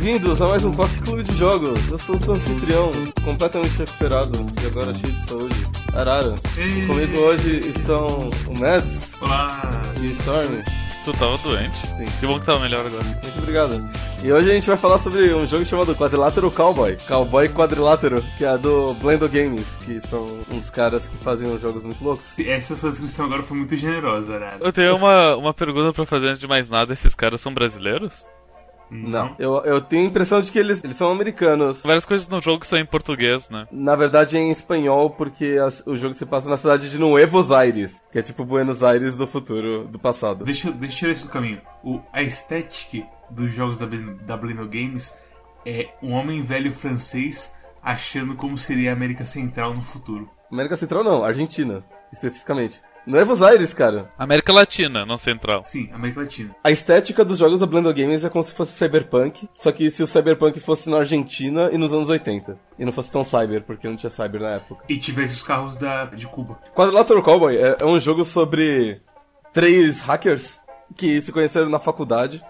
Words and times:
bem-vindos 0.00 0.40
a 0.40 0.46
mais 0.46 0.62
um 0.62 0.72
Coffee 0.72 1.02
Clube 1.02 1.24
de 1.24 1.36
Jogos. 1.36 1.88
Eu 1.90 1.98
sou 1.98 2.14
o 2.14 2.18
seu 2.22 2.32
anfitrião, 2.34 2.90
completamente 3.24 3.78
recuperado 3.78 4.46
e 4.62 4.66
agora 4.66 4.94
cheio 4.94 5.12
de 5.12 5.28
saúde. 5.28 5.66
Arara. 5.92 6.34
Ei. 6.56 6.86
Comigo 6.86 7.18
hoje 7.18 7.56
estão 7.56 8.06
o 8.06 8.60
Mads 8.60 9.10
Olá! 9.20 9.82
e 10.00 10.06
Storm. 10.12 10.62
Tu 11.04 11.12
tava 11.14 11.36
doente? 11.38 11.76
Sim. 11.78 12.06
Que 12.20 12.26
bom 12.28 12.38
que 12.38 12.46
tava 12.46 12.60
melhor 12.60 12.86
agora. 12.86 13.02
Muito 13.02 13.38
obrigado. 13.38 13.90
E 14.22 14.32
hoje 14.32 14.50
a 14.50 14.54
gente 14.54 14.68
vai 14.68 14.76
falar 14.76 14.98
sobre 14.98 15.34
um 15.34 15.46
jogo 15.46 15.64
chamado 15.64 15.96
Quadrilátero 15.96 16.50
Cowboy. 16.52 16.96
Cowboy 17.08 17.48
Quadrilátero, 17.48 18.22
que 18.36 18.44
é 18.44 18.56
do 18.56 18.94
Blendo 18.94 19.28
Games, 19.28 19.66
que 19.84 19.98
são 20.06 20.24
uns 20.52 20.70
caras 20.70 21.08
que 21.08 21.16
fazem 21.24 21.48
uns 21.48 21.60
jogos 21.60 21.82
muito 21.82 22.04
loucos. 22.04 22.38
Essa 22.38 22.76
sua 22.76 22.90
descrição 22.90 23.26
agora 23.26 23.42
foi 23.42 23.56
muito 23.56 23.76
generosa, 23.76 24.36
Arara. 24.36 24.58
Eu 24.60 24.72
tenho 24.72 24.94
uma, 24.94 25.34
uma 25.34 25.54
pergunta 25.54 25.92
pra 25.92 26.06
fazer 26.06 26.28
antes 26.28 26.40
de 26.40 26.46
mais 26.46 26.68
nada. 26.68 26.92
Esses 26.92 27.16
caras 27.16 27.40
são 27.40 27.52
brasileiros? 27.52 28.30
Não. 28.90 29.34
Eu, 29.38 29.56
eu 29.64 29.80
tenho 29.80 30.04
a 30.04 30.06
impressão 30.08 30.40
de 30.40 30.50
que 30.50 30.58
eles, 30.58 30.82
eles 30.82 30.96
são 30.96 31.10
americanos. 31.10 31.82
Várias 31.82 32.04
coisas 32.06 32.28
no 32.28 32.40
jogo 32.40 32.64
são 32.64 32.78
em 32.78 32.86
português, 32.86 33.48
né? 33.50 33.66
Na 33.70 33.94
verdade 33.96 34.36
é 34.36 34.40
em 34.40 34.50
espanhol, 34.50 35.10
porque 35.10 35.58
as- 35.64 35.82
o 35.86 35.96
jogo 35.96 36.14
se 36.14 36.24
passa 36.24 36.48
na 36.48 36.56
cidade 36.56 36.90
de 36.90 36.98
Nuevos 36.98 37.50
Aires, 37.52 38.02
que 38.10 38.18
é 38.18 38.22
tipo 38.22 38.44
Buenos 38.44 38.82
Aires 38.82 39.16
do 39.16 39.26
futuro, 39.26 39.86
do 39.88 39.98
passado. 39.98 40.44
Deixa, 40.44 40.68
eu- 40.68 40.72
deixa 40.72 40.94
eu 40.94 40.98
tirar 40.98 41.12
isso 41.12 41.26
do 41.26 41.32
caminho. 41.32 41.60
O, 41.84 42.00
a 42.12 42.22
estética 42.22 43.06
dos 43.30 43.52
jogos 43.52 43.78
da, 43.78 43.86
da 43.86 44.36
Bleno 44.36 44.66
Games 44.66 45.14
é 45.66 45.88
um 46.02 46.12
homem 46.12 46.40
velho 46.40 46.72
francês 46.72 47.54
achando 47.82 48.34
como 48.34 48.56
seria 48.56 48.90
a 48.90 48.92
América 48.94 49.24
Central 49.24 49.74
no 49.74 49.82
futuro. 49.82 50.28
América 50.50 50.76
Central 50.76 51.04
não, 51.04 51.22
Argentina, 51.24 51.84
especificamente. 52.12 52.80
Nuevos 53.08 53.40
Aires, 53.40 53.72
cara. 53.72 54.10
América 54.18 54.52
Latina, 54.52 55.06
não 55.06 55.16
Central. 55.16 55.64
Sim, 55.64 55.88
América 55.94 56.20
Latina. 56.20 56.54
A 56.62 56.70
estética 56.70 57.24
dos 57.24 57.38
jogos 57.38 57.58
da 57.58 57.66
Blendo 57.66 57.92
Games 57.94 58.22
é 58.22 58.28
como 58.28 58.44
se 58.44 58.52
fosse 58.52 58.76
cyberpunk, 58.76 59.48
só 59.54 59.72
que 59.72 59.90
se 59.90 60.02
o 60.02 60.06
cyberpunk 60.06 60.60
fosse 60.60 60.90
na 60.90 60.98
Argentina 60.98 61.70
e 61.72 61.78
nos 61.78 61.94
anos 61.94 62.10
80. 62.10 62.58
E 62.78 62.84
não 62.84 62.92
fosse 62.92 63.10
tão 63.10 63.24
cyber, 63.24 63.62
porque 63.62 63.88
não 63.88 63.96
tinha 63.96 64.10
cyber 64.10 64.42
na 64.42 64.50
época. 64.56 64.84
E 64.86 64.98
tivesse 64.98 65.36
os 65.36 65.42
carros 65.42 65.78
da, 65.78 66.04
de 66.04 66.26
Cuba. 66.26 66.58
Quadrilateral 66.74 67.22
Cowboy 67.22 67.56
é, 67.56 67.78
é 67.80 67.86
um 67.86 67.98
jogo 67.98 68.24
sobre 68.26 69.00
três 69.54 70.02
hackers 70.02 70.60
que 70.94 71.18
se 71.22 71.32
conheceram 71.32 71.70
na 71.70 71.78
faculdade 71.78 72.44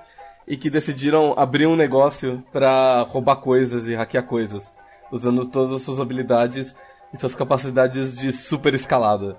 e 0.44 0.56
que 0.56 0.68
decidiram 0.68 1.34
abrir 1.38 1.68
um 1.68 1.76
negócio 1.76 2.42
pra 2.50 3.02
roubar 3.02 3.36
coisas 3.36 3.86
e 3.86 3.94
hackear 3.94 4.24
coisas, 4.24 4.72
usando 5.12 5.46
todas 5.46 5.72
as 5.72 5.82
suas 5.82 6.00
habilidades 6.00 6.74
e 7.14 7.16
suas 7.16 7.36
capacidades 7.36 8.16
de 8.16 8.32
super 8.32 8.74
escalada. 8.74 9.36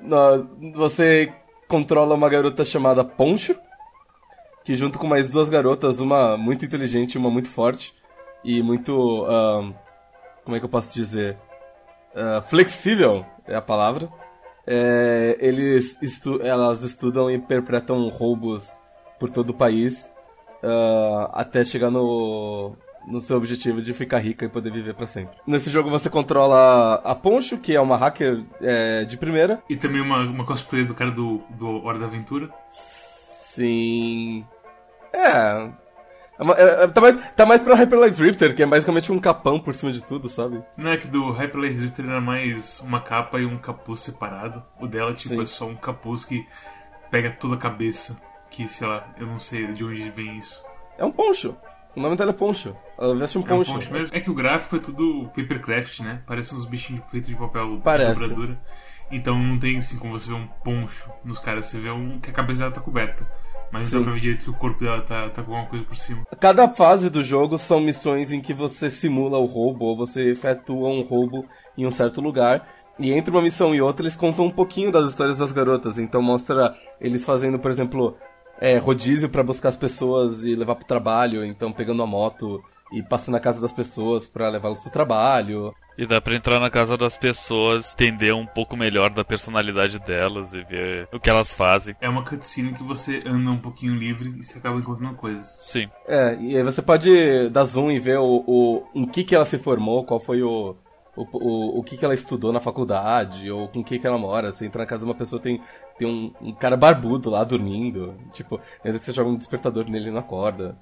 Na- 0.00 0.44
você 0.74 1.32
controla 1.68 2.14
uma 2.14 2.28
garota 2.28 2.64
chamada 2.64 3.04
Poncho, 3.04 3.56
que 4.64 4.74
junto 4.74 4.98
com 4.98 5.06
mais 5.06 5.30
duas 5.30 5.48
garotas, 5.48 6.00
uma 6.00 6.36
muito 6.36 6.64
inteligente 6.64 7.18
uma 7.18 7.30
muito 7.30 7.48
forte, 7.48 7.94
e 8.44 8.62
muito. 8.62 9.24
ah, 9.28 9.72
como 10.44 10.56
é 10.56 10.58
que 10.60 10.64
eu 10.64 10.68
posso 10.70 10.92
dizer? 10.92 11.36
Ah, 12.14 12.42
flexível 12.42 13.24
é 13.46 13.54
a 13.56 13.62
palavra. 13.62 14.08
É, 14.66 15.36
eles 15.40 15.96
estu 16.02 16.40
elas 16.42 16.82
estudam 16.82 17.30
e 17.30 17.34
interpretam 17.36 18.08
roubos 18.08 18.72
por 19.18 19.30
todo 19.30 19.50
o 19.50 19.54
país 19.54 20.08
até 21.32 21.64
chegar 21.64 21.90
no, 21.90 22.74
no 23.06 23.20
seu 23.20 23.36
objetivo 23.36 23.80
de 23.80 23.92
ficar 23.92 24.18
rica 24.18 24.44
e 24.44 24.48
poder 24.48 24.72
viver 24.72 24.94
pra 24.94 25.06
sempre. 25.06 25.36
Nesse 25.46 25.70
jogo 25.70 25.88
você 25.88 26.10
controla 26.10 26.94
a 27.04 27.14
Poncho, 27.14 27.56
que 27.58 27.74
é 27.74 27.80
uma 27.80 27.96
hacker 27.96 28.44
é, 28.60 29.04
de 29.04 29.16
primeira. 29.16 29.62
E 29.70 29.76
também 29.76 30.00
uma, 30.00 30.18
uma 30.20 30.44
cosplay 30.44 30.84
do 30.84 30.94
cara 30.94 31.10
do, 31.10 31.42
do 31.50 31.84
Hora 31.84 31.98
da 31.98 32.06
Aventura. 32.06 32.50
Sim. 32.68 34.44
É. 35.12 35.18
é 35.18 35.70
é- 36.58 36.84
é- 36.84 36.88
tá, 36.88 37.00
mais, 37.00 37.16
tá 37.34 37.46
mais 37.46 37.62
pra 37.62 37.74
Hyper 37.76 37.98
Light 37.98 38.16
Drifter, 38.16 38.54
que 38.54 38.62
é 38.62 38.66
basicamente 38.66 39.10
um 39.12 39.18
capão 39.18 39.58
por 39.60 39.74
cima 39.74 39.92
de 39.92 40.04
tudo, 40.04 40.28
sabe? 40.28 40.62
Não 40.76 40.90
é 40.90 40.96
que 40.96 41.06
do 41.06 41.30
Hyper 41.30 41.60
Light 41.60 41.76
Drifter 41.76 42.04
era 42.06 42.20
mais 42.20 42.80
uma 42.80 43.00
capa 43.00 43.38
e 43.40 43.46
um 43.46 43.56
capuz 43.56 44.00
separado. 44.00 44.62
O 44.80 44.86
dela, 44.86 45.14
tipo, 45.14 45.34
Sim. 45.36 45.42
é 45.42 45.46
só 45.46 45.66
um 45.66 45.76
capuz 45.76 46.24
que 46.24 46.46
pega 47.10 47.30
toda 47.30 47.54
a 47.54 47.58
cabeça. 47.58 48.20
Que, 48.50 48.68
sei 48.68 48.86
lá, 48.86 49.06
eu 49.18 49.26
não 49.26 49.38
sei 49.38 49.66
de 49.72 49.84
onde 49.84 50.10
vem 50.10 50.36
isso. 50.38 50.62
É 50.98 51.04
um 51.04 51.12
poncho. 51.12 51.56
O 51.96 52.00
nome 52.00 52.14
dela 52.16 52.30
é 52.30 52.34
Poncho. 52.34 52.76
Ela 52.98 53.16
veste 53.16 53.38
um 53.38 53.40
É 53.40 53.44
um 53.44 53.46
poncho. 53.58 53.72
poncho 53.72 53.92
mesmo? 53.92 54.14
É 54.14 54.20
que 54.20 54.30
o 54.30 54.34
gráfico 54.34 54.76
é 54.76 54.78
tudo 54.78 55.30
papercraft, 55.34 56.00
né? 56.00 56.20
Parece 56.26 56.54
uns 56.54 56.66
bichinhos 56.66 57.02
feitos 57.10 57.28
de 57.30 57.34
papel 57.36 57.80
Parece. 57.82 58.12
de 58.14 58.20
dobradura. 58.20 58.58
Então 59.10 59.38
não 59.38 59.58
tem 59.58 59.78
assim 59.78 59.98
como 59.98 60.18
você 60.18 60.28
vê 60.28 60.34
um 60.36 60.46
poncho 60.62 61.10
nos 61.24 61.38
caras. 61.38 61.66
Você 61.66 61.78
vê 61.78 61.90
um 61.90 62.18
que 62.20 62.28
a 62.28 62.32
cabeça 62.32 62.60
dela 62.60 62.72
tá 62.72 62.80
coberta. 62.80 63.26
Mas 63.72 63.86
Sim. 63.88 63.94
não 63.94 64.00
dá 64.00 64.04
pra 64.04 64.14
ver 64.14 64.20
direito 64.20 64.44
que 64.44 64.50
o 64.50 64.54
corpo 64.54 64.84
dela 64.84 65.00
tá, 65.02 65.28
tá 65.30 65.42
com 65.42 65.52
alguma 65.52 65.66
coisa 65.70 65.84
por 65.86 65.96
cima. 65.96 66.22
Cada 66.38 66.68
fase 66.68 67.08
do 67.08 67.22
jogo 67.22 67.56
são 67.56 67.80
missões 67.80 68.30
em 68.30 68.40
que 68.40 68.52
você 68.52 68.90
simula 68.90 69.38
o 69.38 69.46
roubo 69.46 69.86
ou 69.86 69.96
você 69.96 70.30
efetua 70.32 70.88
um 70.88 71.02
roubo 71.02 71.46
em 71.78 71.86
um 71.86 71.90
certo 71.90 72.20
lugar. 72.20 72.68
E 72.98 73.12
entre 73.12 73.30
uma 73.30 73.42
missão 73.42 73.74
e 73.74 73.80
outra 73.80 74.02
eles 74.04 74.16
contam 74.16 74.46
um 74.46 74.50
pouquinho 74.50 74.90
das 74.92 75.06
histórias 75.08 75.36
das 75.38 75.52
garotas. 75.52 75.98
Então 75.98 76.20
mostra 76.22 76.74
eles 77.00 77.24
fazendo, 77.24 77.58
por 77.58 77.70
exemplo, 77.70 78.16
é, 78.60 78.78
rodízio 78.78 79.28
pra 79.28 79.42
buscar 79.42 79.70
as 79.70 79.76
pessoas 79.76 80.42
e 80.42 80.54
levar 80.54 80.76
pro 80.76 80.86
trabalho. 80.86 81.44
Então 81.44 81.72
pegando 81.72 82.02
a 82.02 82.06
moto 82.06 82.62
e 82.92 83.02
passando 83.02 83.34
na 83.34 83.40
casa 83.40 83.60
das 83.60 83.72
pessoas 83.72 84.26
pra 84.26 84.48
levá-las 84.48 84.78
pro 84.78 84.90
trabalho. 84.90 85.74
E 85.98 86.04
dá 86.04 86.20
pra 86.20 86.36
entrar 86.36 86.60
na 86.60 86.70
casa 86.70 86.94
das 86.96 87.16
pessoas, 87.16 87.94
entender 87.94 88.32
um 88.32 88.44
pouco 88.44 88.76
melhor 88.76 89.08
da 89.08 89.24
personalidade 89.24 89.98
delas 89.98 90.52
e 90.52 90.62
ver 90.62 91.08
o 91.10 91.18
que 91.18 91.30
elas 91.30 91.54
fazem. 91.54 91.96
É 92.00 92.08
uma 92.08 92.22
cutscene 92.22 92.74
que 92.74 92.82
você 92.82 93.22
anda 93.26 93.50
um 93.50 93.58
pouquinho 93.58 93.94
livre 93.94 94.28
e 94.28 94.44
você 94.44 94.58
acaba 94.58 94.78
encontrando 94.78 95.14
coisas. 95.14 95.56
Sim. 95.60 95.86
É, 96.06 96.36
e 96.38 96.56
aí 96.56 96.62
você 96.62 96.82
pode 96.82 97.48
dar 97.48 97.64
zoom 97.64 97.90
e 97.90 97.98
ver 97.98 98.18
o, 98.18 98.44
o 98.46 98.86
em 98.94 99.06
que 99.06 99.24
que 99.24 99.34
ela 99.34 99.46
se 99.46 99.58
formou, 99.58 100.04
qual 100.04 100.20
foi 100.20 100.42
o, 100.42 100.76
o, 101.16 101.22
o, 101.32 101.80
o 101.80 101.82
que 101.82 101.96
que 101.96 102.04
ela 102.04 102.14
estudou 102.14 102.52
na 102.52 102.60
faculdade, 102.60 103.50
ou 103.50 103.66
com 103.68 103.82
quem 103.82 103.98
que 103.98 104.06
ela 104.06 104.18
mora. 104.18 104.52
Você 104.52 104.66
entra 104.66 104.82
na 104.82 104.86
casa 104.86 105.00
de 105.00 105.10
uma 105.10 105.16
pessoa, 105.16 105.40
tem, 105.40 105.62
tem 105.98 106.06
um, 106.06 106.32
um 106.40 106.52
cara 106.52 106.76
barbudo 106.76 107.30
lá 107.30 107.44
dormindo, 107.44 108.14
tipo, 108.32 108.60
às 108.78 108.92
vezes 108.92 109.02
você 109.02 109.12
joga 109.12 109.30
um 109.30 109.36
despertador 109.36 109.88
nele 109.88 110.08
e 110.08 110.10
não 110.10 110.20
acorda. 110.20 110.76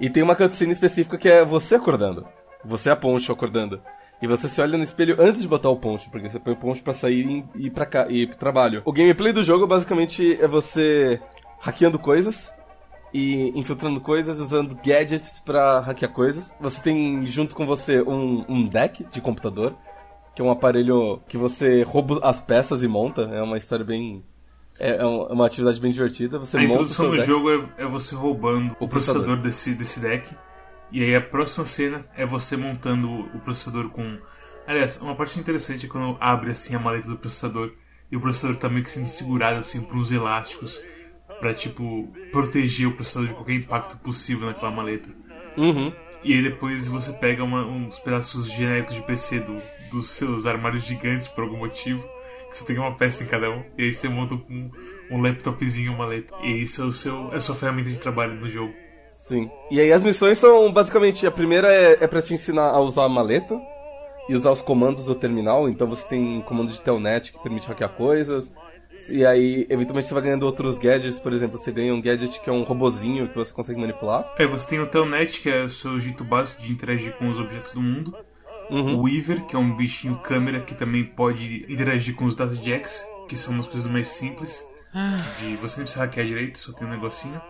E 0.00 0.08
tem 0.08 0.22
uma 0.22 0.36
cutscene 0.36 0.72
específica 0.72 1.18
que 1.18 1.28
é 1.28 1.44
você 1.44 1.74
acordando. 1.74 2.26
Você 2.64 2.88
é 2.88 2.92
a 2.92 2.96
Poncho 2.96 3.32
acordando. 3.32 3.80
E 4.20 4.26
você 4.26 4.48
se 4.48 4.60
olha 4.60 4.76
no 4.76 4.84
espelho 4.84 5.16
antes 5.20 5.42
de 5.42 5.48
botar 5.48 5.70
o 5.70 5.76
poncho, 5.76 6.10
porque 6.10 6.28
você 6.28 6.40
põe 6.40 6.52
o 6.52 6.56
poncho 6.56 6.82
pra 6.82 6.92
sair 6.92 7.46
e 7.54 7.66
ir 7.66 7.70
pra 7.70 7.86
cá, 7.86 8.08
e 8.08 8.22
ir 8.22 8.26
pro 8.26 8.36
trabalho. 8.36 8.82
O 8.84 8.92
gameplay 8.92 9.32
do 9.32 9.44
jogo 9.44 9.64
basicamente 9.64 10.36
é 10.40 10.48
você 10.48 11.20
hackeando 11.60 12.00
coisas, 12.00 12.52
e 13.12 13.52
infiltrando 13.58 14.00
coisas, 14.00 14.40
usando 14.40 14.76
gadgets 14.84 15.40
pra 15.40 15.80
hackear 15.80 16.12
coisas. 16.12 16.52
Você 16.60 16.82
tem 16.82 17.26
junto 17.26 17.54
com 17.54 17.66
você 17.66 18.02
um, 18.02 18.44
um 18.48 18.66
deck 18.66 19.04
de 19.04 19.20
computador, 19.20 19.74
que 20.34 20.42
é 20.42 20.44
um 20.44 20.50
aparelho 20.50 21.20
que 21.28 21.36
você 21.36 21.82
rouba 21.82 22.20
as 22.22 22.40
peças 22.40 22.82
e 22.82 22.88
monta. 22.88 23.22
É 23.22 23.42
uma 23.42 23.56
história 23.56 23.84
bem. 23.84 24.24
É, 24.80 24.90
é 24.90 24.96
é 25.00 25.04
uma 25.04 25.46
atividade 25.46 25.80
bem 25.80 25.92
divertida. 25.92 26.38
Você 26.38 26.58
A 26.58 26.62
introdução 26.62 27.10
do 27.10 27.20
jogo 27.20 27.50
é, 27.50 27.82
é 27.82 27.86
você 27.86 28.14
roubando 28.14 28.76
o, 28.80 28.84
O 28.84 28.88
processador, 28.88 29.22
processador. 29.24 29.36
desse, 29.36 29.74
desse 29.74 30.00
deck. 30.00 30.34
E 30.90 31.02
aí 31.02 31.14
a 31.14 31.20
próxima 31.20 31.64
cena 31.64 32.04
é 32.16 32.24
você 32.24 32.56
montando 32.56 33.10
o, 33.10 33.38
processador 33.40 33.90
com. 33.90 34.18
Aliás, 34.66 34.96
uma 35.00 35.14
parte 35.14 35.38
interessante 35.38 35.86
é 35.86 35.88
quando 35.88 36.16
abre 36.20 36.50
assim 36.50 36.74
a 36.74 36.78
maleta 36.78 37.08
do 37.08 37.16
processador 37.16 37.72
e 38.10 38.16
o 38.16 38.20
processador 38.20 38.56
tá 38.56 38.68
meio 38.68 38.84
que 38.84 38.90
sendo 38.90 39.08
segurado 39.08 39.58
assim 39.58 39.82
por 39.82 39.96
uns 39.96 40.10
elásticos 40.10 40.80
pra 41.40 41.52
tipo 41.54 42.12
proteger 42.32 42.88
o 42.88 42.92
processador 42.92 43.28
de 43.28 43.34
qualquer 43.34 43.54
impacto 43.54 43.96
possível 43.98 44.46
naquela 44.46 44.70
maleta. 44.70 45.08
Uhum. 45.56 45.92
E 46.24 46.32
aí 46.32 46.42
depois 46.42 46.88
você 46.88 47.12
pega 47.12 47.44
uma- 47.44 47.64
uns 47.66 47.98
pedaços 47.98 48.50
genéricos 48.50 48.94
de 48.94 49.02
PC 49.02 49.40
do, 49.40 49.60
dos 49.90 50.08
seus 50.10 50.46
armários 50.46 50.84
gigantes 50.84 51.28
por 51.28 51.44
algum 51.44 51.58
motivo. 51.58 52.06
Você 52.50 52.64
tem 52.64 52.78
uma 52.78 52.94
peça 52.94 53.24
em 53.24 53.26
cada 53.26 53.50
um. 53.50 53.62
E 53.76 53.84
aí 53.84 53.92
você 53.92 54.08
monta 54.08 54.34
um, 54.34 54.70
um 55.10 55.20
laptopzinho, 55.20 55.92
uma 55.92 56.06
maleta. 56.06 56.34
E 56.42 56.62
isso 56.62 56.82
é, 56.82 56.84
o 56.84 56.92
seu, 56.92 57.32
é 57.32 57.36
a 57.36 57.40
sua 57.40 57.54
ferramenta 57.54 57.90
de 57.90 57.98
trabalho 57.98 58.34
no 58.34 58.48
jogo. 58.48 58.72
Sim. 59.16 59.50
E 59.70 59.80
aí 59.80 59.92
as 59.92 60.02
missões 60.02 60.38
são 60.38 60.72
basicamente. 60.72 61.26
A 61.26 61.30
primeira 61.30 61.72
é, 61.72 61.98
é 62.00 62.06
pra 62.06 62.22
te 62.22 62.32
ensinar 62.32 62.70
a 62.70 62.80
usar 62.80 63.04
a 63.04 63.08
maleta 63.08 63.60
e 64.28 64.34
usar 64.34 64.50
os 64.50 64.62
comandos 64.62 65.04
do 65.04 65.14
terminal. 65.14 65.68
Então 65.68 65.86
você 65.86 66.06
tem 66.06 66.40
comando 66.42 66.72
de 66.72 66.80
telnet 66.80 67.32
que 67.32 67.42
permite 67.42 67.68
hackear 67.68 67.90
coisas. 67.90 68.50
E 69.10 69.24
aí, 69.24 69.66
eventualmente, 69.70 70.06
você 70.06 70.14
vai 70.14 70.22
ganhando 70.22 70.44
outros 70.44 70.76
gadgets. 70.78 71.18
Por 71.18 71.32
exemplo, 71.32 71.58
você 71.58 71.72
ganha 71.72 71.94
um 71.94 72.00
gadget 72.00 72.40
que 72.40 72.50
é 72.50 72.52
um 72.52 72.62
robozinho 72.62 73.28
que 73.28 73.36
você 73.36 73.52
consegue 73.52 73.80
manipular. 73.80 74.34
Aí 74.38 74.46
você 74.46 74.68
tem 74.68 74.80
o 74.80 74.86
Telnet, 74.86 75.40
que 75.40 75.48
é 75.48 75.62
o 75.62 75.68
seu 75.68 75.98
jeito 75.98 76.24
básico 76.24 76.60
de 76.60 76.70
interagir 76.70 77.14
com 77.16 77.28
os 77.28 77.38
objetos 77.38 77.72
do 77.72 77.80
mundo. 77.80 78.14
Uhum. 78.70 78.96
O 78.98 79.02
Weaver, 79.02 79.44
que 79.46 79.56
é 79.56 79.58
um 79.58 79.74
bichinho 79.76 80.16
câmera 80.18 80.60
que 80.60 80.74
também 80.74 81.04
pode 81.04 81.64
interagir 81.72 82.14
com 82.14 82.24
os 82.26 82.34
Data 82.36 82.54
Jacks, 82.54 83.02
que 83.28 83.36
são 83.36 83.54
umas 83.54 83.66
coisas 83.66 83.90
mais 83.90 84.08
simples. 84.08 84.66
De 85.40 85.56
você 85.56 85.78
não 85.78 85.84
precisa 85.84 86.04
hackear 86.04 86.26
direito, 86.26 86.58
só 86.58 86.72
tem 86.72 86.86
um 86.86 86.90
negocinho. 86.90 87.40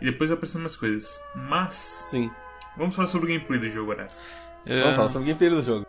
E 0.00 0.04
depois 0.04 0.30
vai 0.30 0.36
aparecendo 0.36 0.62
mais 0.62 0.76
coisas. 0.76 1.20
Mas, 1.34 2.04
Sim. 2.10 2.30
vamos 2.76 2.94
falar 2.94 3.08
sobre 3.08 3.26
o 3.30 3.34
gameplay 3.34 3.58
do 3.60 3.68
jogo 3.68 3.92
agora. 3.92 4.08
É, 4.66 4.80
Vamos 4.80 4.96
falar 4.96 5.08
sobre 5.08 5.22
o 5.22 5.26
gameplay 5.34 5.50
do 5.50 5.62
jogo. 5.62 5.86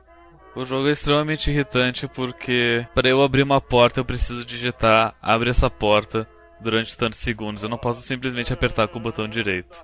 o 0.56 0.66
jogo 0.66 0.88
é 0.88 0.92
extremamente 0.92 1.50
irritante 1.52 2.08
porque 2.08 2.86
para 2.96 3.10
eu 3.10 3.22
abrir 3.22 3.44
uma 3.44 3.60
porta 3.62 4.00
eu 4.00 4.06
preciso 4.06 4.46
digitar 4.46 5.14
abre 5.22 5.50
essa 5.50 5.70
porta 5.70 6.28
durante 6.62 6.98
tantos 6.98 7.20
segundos. 7.20 7.64
Eu 7.64 7.70
não 7.70 7.78
posso 7.78 8.02
simplesmente 8.02 8.54
apertar 8.54 8.88
com 8.88 9.00
o 9.00 9.02
botão 9.02 9.28
direito. 9.28 9.84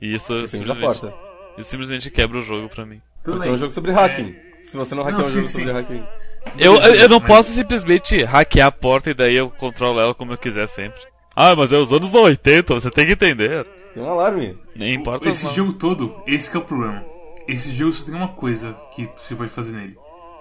E 0.00 0.14
isso 0.14 0.32
Depende 0.32 0.48
simplesmente, 0.50 1.00
porta. 1.00 1.14
isso 1.58 1.70
simplesmente 1.70 2.10
quebra 2.10 2.38
o 2.38 2.42
jogo 2.42 2.68
pra 2.68 2.84
mim. 2.86 3.00
Tudo 3.22 3.36
Porque 3.36 3.48
é 3.48 3.50
um 3.50 3.52
bem. 3.54 3.58
jogo 3.58 3.72
sobre 3.72 3.92
hacking. 3.92 4.34
Se 4.70 4.76
você 4.76 4.94
não 4.94 5.02
hackear 5.02 5.20
Não, 5.22 5.26
um 5.26 5.30
sim, 5.30 5.36
jogo 5.36 5.48
sim. 5.48 5.58
sobre 5.58 5.72
hacking. 5.72 6.04
Eu, 6.58 6.74
eu, 6.76 6.94
eu 6.94 7.08
não 7.08 7.18
Mas- 7.20 7.28
posso 7.28 7.52
simplesmente 7.52 8.22
hackear 8.24 8.66
a 8.68 8.72
porta 8.72 9.10
e 9.10 9.14
daí 9.14 9.36
eu 9.36 9.48
controlo 9.50 10.00
ela 10.00 10.14
como 10.14 10.32
eu 10.32 10.38
quiser 10.38 10.66
sempre. 10.66 11.00
Ah, 11.36 11.54
mas 11.56 11.72
é 11.72 11.76
os 11.78 11.92
anos 11.92 12.12
80, 12.12 12.74
você 12.74 12.90
tem 12.90 13.06
que 13.06 13.12
entender. 13.12 13.64
Tem 13.94 14.02
um 14.02 14.08
alarme. 14.10 14.58
Nem 14.74 14.94
importa 14.94 15.28
Esse 15.28 15.44
não. 15.46 15.54
jogo 15.54 15.72
todo, 15.74 16.22
esse 16.26 16.50
que 16.50 16.56
é 16.56 16.60
o 16.60 16.64
problema. 16.64 17.04
Esse 17.48 17.72
jogo 17.74 17.92
só 17.92 18.04
tem 18.04 18.14
uma 18.14 18.28
coisa 18.28 18.76
que 18.94 19.08
você 19.16 19.34
pode 19.34 19.50
fazer 19.50 19.72
nele. 19.72 19.96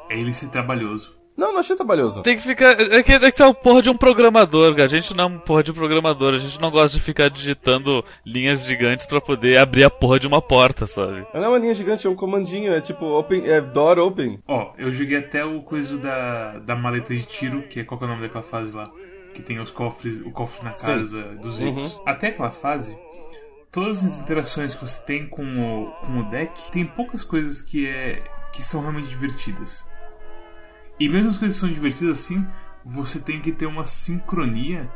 É 0.10 0.18
ele 0.20 0.34
ser 0.34 0.50
trabalhoso. 0.50 1.16
Não, 1.36 1.52
não 1.54 1.60
achei 1.60 1.76
trabalhoso. 1.76 2.22
Tem 2.22 2.36
que 2.36 2.44
ficar. 2.44 2.80
É 2.80 3.02
que, 3.02 3.14
é 3.14 3.20
que 3.20 3.38
você 3.38 3.44
é 3.44 3.48
o 3.48 3.54
porra 3.54 3.82
de 3.82 3.90
um 3.90 3.98
programador, 3.98 4.72
cara. 4.72 4.86
A 4.86 4.90
gente 4.90 5.16
não 5.16 5.24
é 5.24 5.28
um 5.28 5.40
porra 5.40 5.64
de 5.64 5.74
programador. 5.74 6.34
A 6.34 6.38
gente 6.38 6.60
não 6.60 6.70
gosta 6.70 6.98
de 6.98 7.04
ficar 7.04 7.30
digitando 7.30 8.04
linhas 8.26 8.66
gigantes 8.66 9.06
pra 9.06 9.22
poder 9.22 9.58
abrir 9.58 9.84
a 9.84 9.90
porra 9.90 10.20
de 10.20 10.28
uma 10.28 10.42
porta, 10.42 10.86
sabe? 10.86 11.26
Não 11.34 11.44
é 11.44 11.48
uma 11.48 11.58
linha 11.58 11.74
gigante, 11.74 12.06
é 12.06 12.10
um 12.10 12.16
comandinho, 12.16 12.74
é 12.74 12.82
tipo 12.82 13.06
open, 13.06 13.48
é 13.48 13.62
door 13.62 13.98
open. 13.98 14.40
Ó, 14.48 14.74
eu 14.78 14.92
joguei 14.92 15.18
até 15.18 15.44
o 15.44 15.62
coisa 15.62 15.98
da, 15.98 16.60
da 16.60 16.76
maleta 16.76 17.14
de 17.14 17.24
tiro, 17.24 17.64
que 17.64 17.80
é 17.80 17.84
qual 17.84 17.98
que 17.98 18.04
é 18.04 18.08
o 18.08 18.10
nome 18.10 18.22
daquela 18.22 18.44
fase 18.44 18.74
lá? 18.74 18.90
Que 19.34 19.42
tem 19.42 19.60
os 19.60 19.72
cofres, 19.72 20.20
o 20.20 20.32
cofre 20.32 20.64
na 20.66 20.74
Sim. 20.74 20.86
casa 20.86 21.24
dos 21.42 21.60
ricos. 21.60 22.00
Até 22.06 22.28
aquela 22.28 22.52
fase, 22.52 22.98
todas 23.72 24.04
as 24.04 24.20
interações 24.20 24.76
que 24.76 24.86
você 24.86 25.02
tem 25.06 25.28
com 25.28 25.44
o, 25.44 25.92
com 26.06 26.20
o 26.20 26.30
deck, 26.30 26.70
tem 26.72 26.86
poucas 26.86 27.24
coisas 27.24 27.62
que, 27.62 27.88
é, 27.88 28.22
que 28.52 28.62
são 28.62 28.82
realmente 28.82 29.08
divertidas. 29.08 29.90
E 31.02 31.10
mesmo 31.10 31.30
as 31.30 31.38
coisas 31.38 31.58
que 31.60 31.66
são 31.66 31.74
divertidas 31.74 32.20
assim, 32.20 32.46
você 32.86 33.20
tem 33.20 33.42
que 33.42 33.52
ter 33.52 33.66
uma 33.66 33.86
sincronia 33.86 34.88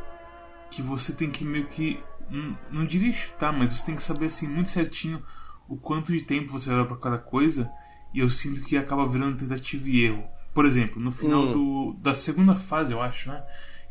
que 0.69 0.81
você 0.81 1.13
tem 1.13 1.29
que 1.31 1.43
meio 1.43 1.67
que. 1.67 1.99
Não, 2.29 2.57
não 2.71 2.85
diria 2.85 3.11
chutar, 3.13 3.51
mas 3.51 3.71
você 3.71 3.85
tem 3.87 3.95
que 3.95 4.03
saber 4.03 4.25
assim 4.27 4.47
muito 4.47 4.69
certinho 4.69 5.23
o 5.67 5.75
quanto 5.77 6.11
de 6.11 6.21
tempo 6.23 6.51
você 6.51 6.69
vai 6.69 6.79
dar 6.79 6.85
pra 6.85 6.97
cada 6.97 7.17
coisa. 7.17 7.71
E 8.13 8.19
eu 8.19 8.29
sinto 8.29 8.61
que 8.61 8.77
acaba 8.77 9.07
virando 9.07 9.37
tentativa 9.37 9.87
e 9.89 10.03
erro. 10.05 10.23
Por 10.53 10.65
exemplo, 10.65 11.01
no 11.01 11.11
final 11.11 11.47
Hum. 11.47 11.51
do, 11.51 11.93
da 12.01 12.13
segunda 12.13 12.55
fase, 12.55 12.93
eu 12.93 13.01
acho, 13.01 13.29
né? 13.29 13.43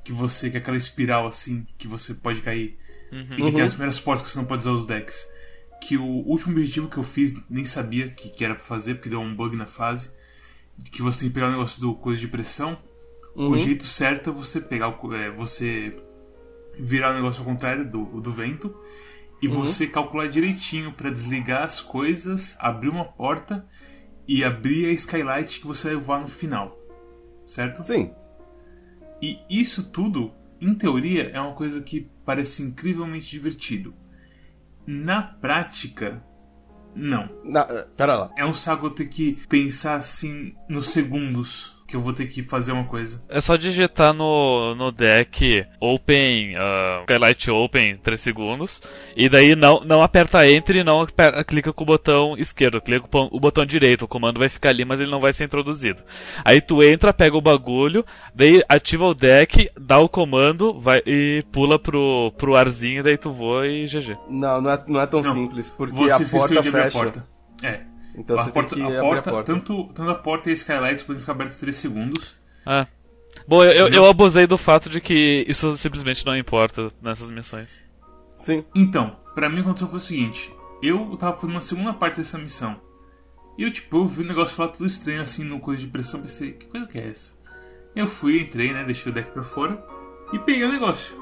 Que 0.05 0.12
você. 0.12 0.50
Que 0.50 0.56
é 0.56 0.61
aquela 0.61 0.76
espiral 0.76 1.26
assim, 1.26 1.66
que 1.76 1.87
você 1.88 2.14
pode 2.14 2.40
cair. 2.40 2.78
E 3.12 3.25
que 3.37 3.43
Uhum. 3.43 3.52
tem 3.55 3.62
as 3.62 3.72
primeiras 3.72 4.00
portas 4.00 4.25
que 4.25 4.31
você 4.31 4.38
não 4.38 4.44
pode 4.46 4.62
usar 4.62 4.72
os 4.72 4.87
decks. 4.87 5.26
Que 5.81 5.96
o 5.96 6.05
último 6.05 6.52
objetivo 6.52 6.88
que 6.88 6.96
eu 6.96 7.02
fiz, 7.02 7.34
nem 7.50 7.64
sabia 7.64 8.08
que, 8.08 8.31
que 8.31 8.44
era 8.44 8.55
pra 8.55 8.64
fazer, 8.64 8.94
porque 8.94 9.08
deu 9.11 9.20
um 9.20 9.34
bug 9.34 9.56
na 9.56 9.66
fase. 9.66 10.11
Que 10.91 11.03
você 11.03 11.21
tem 11.21 11.29
que 11.29 11.35
pegar 11.35 11.49
o 11.49 11.53
negócio 11.53 11.81
do 11.81 11.94
coisa 11.94 12.21
de 12.21 12.29
pressão. 12.29 12.79
Uhum. 13.35 13.50
O 13.50 13.59
jeito 13.59 13.85
certo 13.85 14.31
é 14.31 14.32
você 14.32 14.61
pegar 14.61 14.88
o, 14.88 15.15
é, 15.15 15.31
você 15.31 15.93
virar 16.79 17.12
o 17.12 17.15
negócio 17.15 17.41
ao 17.41 17.47
contrário 17.47 17.88
do, 17.88 18.21
do 18.21 18.32
vento 18.32 18.75
e 19.43 19.49
Uhum. 19.49 19.55
você 19.55 19.87
calcular 19.87 20.29
direitinho 20.29 20.93
pra 20.93 21.11
desligar 21.11 21.65
as 21.65 21.81
coisas, 21.81 22.56
abrir 22.59 22.88
uma 22.88 23.05
porta 23.05 23.67
e 24.26 24.43
abrir 24.43 24.87
a 24.87 24.93
skylight 24.93 25.61
que 25.61 25.67
você 25.67 25.94
vai 25.94 26.03
voar 26.03 26.21
no 26.21 26.29
final. 26.29 26.79
Certo? 27.44 27.85
Sim. 27.85 28.11
E 29.21 29.38
isso 29.50 29.91
tudo, 29.91 30.32
em 30.61 30.75
teoria, 30.75 31.31
é 31.31 31.41
uma 31.41 31.55
coisa 31.55 31.82
que 31.82 32.09
parece 32.25 32.62
incrivelmente 32.62 33.31
divertido. 33.31 33.94
Na 34.87 35.23
prática, 35.23 36.25
não. 36.94 37.29
Na, 37.44 37.64
pera 37.96 38.17
lá. 38.17 38.31
É 38.37 38.44
um 38.44 38.55
saco 38.55 38.87
eu 38.87 38.91
ter 38.91 39.06
que 39.06 39.38
pensar 39.49 39.96
assim 39.96 40.55
nos 40.69 40.91
segundos 40.91 41.74
que 41.94 41.96
eu 41.96 42.00
vou 42.00 42.12
ter 42.12 42.26
que 42.26 42.43
fazer 42.43 42.73
uma 42.73 42.82
coisa. 42.85 43.23
É 43.29 43.41
só 43.41 43.55
digitar 43.55 44.12
no, 44.12 44.75
no 44.75 44.91
deck 44.91 45.64
Open, 45.81 46.56
ah, 46.56 47.00
Skylight 47.02 47.50
Open 47.52 47.96
3 47.99 48.20
segundos. 48.20 48.82
E 49.17 49.29
daí 49.29 49.55
não, 49.55 49.81
não 49.85 50.02
aperta 50.02 50.49
Enter 50.50 50.75
e 50.76 50.82
não 50.85 51.02
aper- 51.02 51.44
clica 51.44 51.73
com 51.73 51.85
o 51.85 51.87
botão 51.87 52.35
esquerdo, 52.37 52.81
clica 52.81 53.06
com 53.06 53.29
o 53.31 53.38
botão 53.38 53.64
direito. 53.64 54.02
O 54.06 54.08
comando 54.08 54.41
vai 54.41 54.49
ficar 54.49 54.70
ali, 54.70 54.85
mas 54.85 55.00
ele 55.00 55.11
não 55.11 55.20
vai 55.20 55.32
ser 55.32 55.44
introduzido. 55.44 56.02
Aí 56.44 56.61
tu 56.61 56.82
entra, 56.82 57.12
pega 57.14 57.37
o 57.37 57.41
bagulho, 57.41 58.05
daí 58.35 58.61
ativa 58.69 59.05
o 59.06 59.14
deck, 59.14 59.70
dá 59.79 60.00
o 60.00 60.08
comando 60.08 60.79
vai, 60.81 61.00
e 61.06 61.44
pula 61.52 61.79
pro, 61.79 62.32
pro 62.37 62.56
arzinho, 62.56 63.05
daí 63.05 63.17
tu 63.17 63.32
voa 63.32 63.69
e 63.69 63.85
GG. 63.85 64.17
Não, 64.29 64.61
não 64.61 64.70
é, 64.70 64.85
não 64.88 65.00
é 65.00 65.06
tão 65.06 65.20
Não. 65.20 65.32
simples, 65.32 65.70
porque 65.70 65.94
Você 65.94 66.25
a 66.25 66.38
porta 66.38 66.52
de 66.55 66.58
abrir 66.58 66.73
fecha. 66.73 66.87
a 66.88 66.90
porta. 67.02 67.25
É. 67.62 67.81
Então 68.16 68.38
a 68.38 68.44
você 68.44 68.52
porta, 68.52 68.75
tem 68.75 68.84
que 68.87 68.93
a 68.93 68.99
abrir 68.99 69.08
porta, 69.08 69.31
a 69.31 69.32
porta. 69.32 69.52
Tanto, 69.52 69.84
tanto 69.94 70.11
a 70.11 70.14
porta 70.14 70.49
e 70.49 70.52
a 70.52 70.55
skylights 70.55 71.02
podem 71.02 71.20
ficar 71.20 71.32
abertos 71.32 71.58
3 71.58 71.75
segundos. 71.75 72.34
Ah. 72.64 72.87
Bom, 73.46 73.62
eu, 73.64 73.72
eu, 73.72 73.88
eu 73.88 74.06
abusei 74.06 74.46
do 74.46 74.56
fato 74.56 74.88
de 74.88 75.00
que 75.00 75.44
isso 75.49 75.76
simplesmente 75.76 76.25
não 76.25 76.37
importa 76.37 76.90
nessas 77.02 77.31
missões. 77.31 77.81
Sim. 78.38 78.64
Então, 78.75 79.16
pra 79.34 79.49
mim 79.49 79.61
aconteceu 79.61 79.88
foi 79.88 79.96
o 79.96 80.00
seguinte: 80.00 80.55
eu 80.82 81.16
tava 81.16 81.34
fazendo 81.34 81.50
uma 81.50 81.61
segunda 81.61 81.93
parte 81.93 82.19
dessa 82.19 82.38
missão. 82.38 82.81
E 83.56 83.62
eu, 83.62 83.72
tipo, 83.72 83.96
eu 83.96 84.06
vi 84.06 84.22
o 84.22 84.26
negócio 84.26 84.61
lá 84.61 84.69
tudo 84.69 84.87
estranho 84.87 85.22
assim 85.22 85.44
no 85.44 85.61
coisa 85.61 85.82
de 85.82 85.88
pressão, 85.88 86.20
pensei, 86.20 86.52
que 86.52 86.66
coisa 86.66 86.87
que 86.87 86.99
é 86.99 87.08
essa? 87.08 87.34
Eu 87.94 88.08
fui, 88.08 88.40
entrei, 88.40 88.72
né, 88.72 88.82
deixei 88.84 89.11
o 89.11 89.14
deck 89.14 89.31
pra 89.31 89.44
fora 89.44 89.84
e 90.32 90.38
peguei 90.38 90.64
o 90.64 90.72
negócio. 90.72 91.16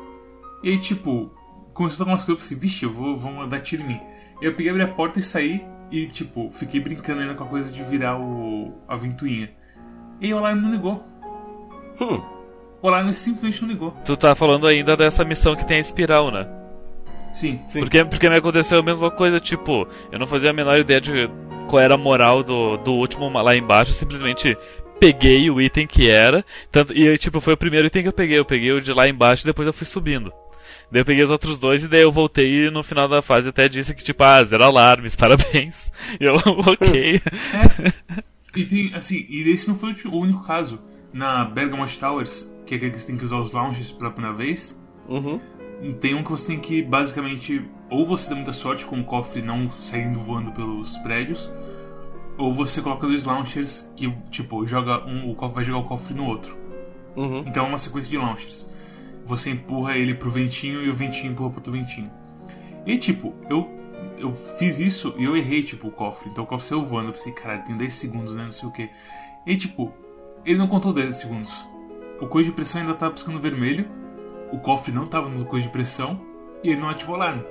E 0.63 0.71
aí, 0.71 0.79
tipo, 0.79 1.31
começou 1.75 2.05
a 2.05 2.07
dar 2.07 2.13
umas 2.13 2.25
coisas 2.25 2.45
assim, 2.45 2.59
vixe, 2.59 2.85
eu 2.85 2.93
vou, 2.93 3.17
vão 3.17 3.47
dar 3.47 3.61
tiro 3.61 3.83
em 3.83 3.89
mim. 3.89 4.01
Eu 4.41 4.55
peguei, 4.55 4.71
abri 4.71 4.83
a 4.83 4.89
porta 4.89 5.19
e 5.19 5.23
saí 5.23 5.63
e, 5.93 6.07
tipo, 6.07 6.51
fiquei 6.55 6.81
brincando 6.81 7.21
ainda 7.21 7.35
com 7.35 7.45
a 7.45 7.47
coisa 7.47 7.71
de 7.71 7.83
virar 7.85 8.19
o, 8.19 8.73
a 8.89 8.97
ventoinha. 8.97 9.51
E 10.19 10.33
o 10.33 10.39
alarme 10.39 10.63
não 10.63 10.71
ligou. 10.71 11.07
Hum. 12.01 12.21
O 12.81 12.89
alarme 12.89 13.13
simplesmente 13.13 13.61
não 13.61 13.69
ligou. 13.69 13.91
Tu 14.03 14.17
tá 14.17 14.35
falando 14.35 14.67
ainda 14.67 14.97
dessa 14.97 15.23
missão 15.23 15.55
que 15.55 15.67
tem 15.67 15.77
a 15.77 15.81
espiral, 15.81 16.31
né? 16.31 16.49
Sim. 17.35 17.61
Sim. 17.67 17.81
Porque, 17.81 18.05
porque 18.07 18.29
me 18.29 18.37
aconteceu 18.37 18.79
a 18.79 18.83
mesma 18.83 19.11
coisa, 19.11 19.39
tipo, 19.39 19.87
eu 20.11 20.19
não 20.19 20.27
fazia 20.27 20.49
a 20.49 20.55
menor 20.55 20.79
ideia 20.79 21.01
de 21.01 21.29
qual 21.69 21.81
era 21.81 21.95
a 21.95 21.99
moral 21.99 22.43
do, 22.43 22.79
do 22.79 22.95
último 22.95 23.29
lá 23.29 23.55
embaixo, 23.55 23.91
eu 23.91 23.95
simplesmente 23.95 24.57
peguei 24.99 25.51
o 25.51 25.61
item 25.61 25.87
que 25.87 26.09
era, 26.09 26.45
tanto, 26.71 26.97
e 26.97 27.19
tipo, 27.19 27.41
foi 27.41 27.55
o 27.55 27.57
primeiro 27.57 27.87
item 27.87 28.03
que 28.03 28.09
eu 28.09 28.13
peguei, 28.13 28.39
eu 28.39 28.45
peguei 28.45 28.73
o 28.73 28.81
de 28.81 28.93
lá 28.93 29.09
embaixo 29.09 29.45
e 29.45 29.47
depois 29.47 29.67
eu 29.67 29.73
fui 29.73 29.87
subindo. 29.87 30.33
Daí 30.93 31.01
eu 31.01 31.05
peguei 31.07 31.25
os 31.25 31.31
outros 31.31 31.59
dois 31.59 31.83
e 31.83 31.89
daí 31.89 32.03
eu 32.03 32.13
voltei 32.13 32.67
e 32.67 32.71
no 32.71 32.83
final 32.83 33.09
da 33.09 33.23
fase 33.23 33.49
até 33.49 33.67
disse 33.69 33.95
que, 33.95 34.05
tipo, 34.05 34.23
ah, 34.23 34.45
zero 34.45 34.63
alarmes, 34.63 35.17
parabéns. 35.17 35.91
E 36.21 36.25
eu, 36.25 36.37
ok. 36.45 37.21
E 38.55 38.67
tem, 38.67 38.95
assim, 38.95 39.25
e 39.31 39.49
esse 39.51 39.67
não 39.67 39.79
foi 39.79 39.95
o 40.05 40.15
único 40.19 40.45
caso. 40.45 40.79
Na 41.11 41.43
Bergamot 41.43 41.99
Towers, 41.99 42.53
que 42.67 42.75
é 42.75 42.77
aquele 42.77 42.93
que 42.93 42.99
você 43.01 43.07
tem 43.07 43.17
que 43.17 43.25
usar 43.25 43.39
os 43.39 43.53
lounges 43.53 43.91
pela 43.91 44.11
primeira 44.11 44.37
vez, 44.37 44.79
Uhum. 45.09 45.41
tem 46.01 46.15
um 46.15 46.23
que 46.23 46.31
você 46.31 46.49
tem 46.49 46.61
que, 46.61 46.83
basicamente, 46.83 47.65
ou 47.91 48.07
você 48.07 48.29
dá 48.29 48.37
muita 48.37 48.53
sorte 48.53 48.85
com 48.85 49.01
o 49.01 49.05
cofre 49.05 49.41
não 49.43 49.71
saindo 49.71 50.21
voando 50.21 50.53
pelos 50.53 50.97
prédios, 50.99 51.51
ou 52.39 52.53
você 52.55 52.81
coloca 52.83 53.07
dois 53.07 53.25
launchers 53.25 53.91
que, 53.97 54.11
tipo, 54.31 54.67
joga 54.67 55.03
um, 55.07 55.31
o 55.31 55.35
cofre 55.35 55.55
vai 55.57 55.65
jogar 55.65 55.79
o 55.79 55.85
cofre 55.85 56.15
no 56.15 56.27
outro. 56.27 56.57
Uhum. 57.17 57.45
Então 57.47 57.65
é 57.65 57.69
uma 57.69 57.79
sequência 57.79 58.11
de 58.11 58.19
launchers. 58.19 58.71
Você 59.25 59.51
empurra 59.51 59.97
ele 59.97 60.15
pro 60.15 60.31
ventinho 60.31 60.83
e 60.83 60.91
o 60.91 60.95
ventinho 60.95 61.33
empurra 61.33 61.51
pro 61.51 61.59
outro 61.59 61.73
ventinho. 61.73 62.11
E 62.87 62.99
tipo, 62.99 63.35
eu, 63.49 63.71
eu 64.19 64.35
fiz 64.35 64.79
isso 64.79 65.15
e 65.17 65.25
eu 65.25 65.37
errei, 65.37 65.63
tipo, 65.63 65.89
o 65.89 65.91
cofre. 65.91 66.29
Então 66.31 66.45
o 66.45 66.47
cofre 66.47 66.67
saiu 66.67 66.85
voando. 66.85 67.09
Eu 67.09 67.13
pensei, 67.13 67.33
caralho, 67.33 67.65
tem 67.65 67.77
10 67.77 67.93
segundos, 67.93 68.35
né? 68.35 68.45
Não 68.45 68.51
sei 68.51 68.69
o 68.69 68.73
que. 68.73 68.91
E 69.47 69.57
tipo, 69.57 69.93
ele 70.45 70.59
não 70.59 70.67
contou 70.67 70.93
10 70.93 71.17
segundos. 71.17 71.65
O 72.21 72.27
coisa 72.27 72.51
de 72.51 72.55
pressão 72.55 72.81
ainda 72.81 72.95
tava 72.95 73.13
piscando 73.13 73.39
vermelho. 73.39 73.89
O 74.53 74.59
cofre 74.59 74.93
não 74.93 75.07
tava 75.07 75.29
no 75.29 75.45
coisa 75.45 75.67
de 75.67 75.73
pressão. 75.73 76.21
E 76.63 76.71
ele 76.71 76.81
não 76.81 76.89
ativou 76.89 77.17
o 77.17 77.21
alarme. 77.21 77.45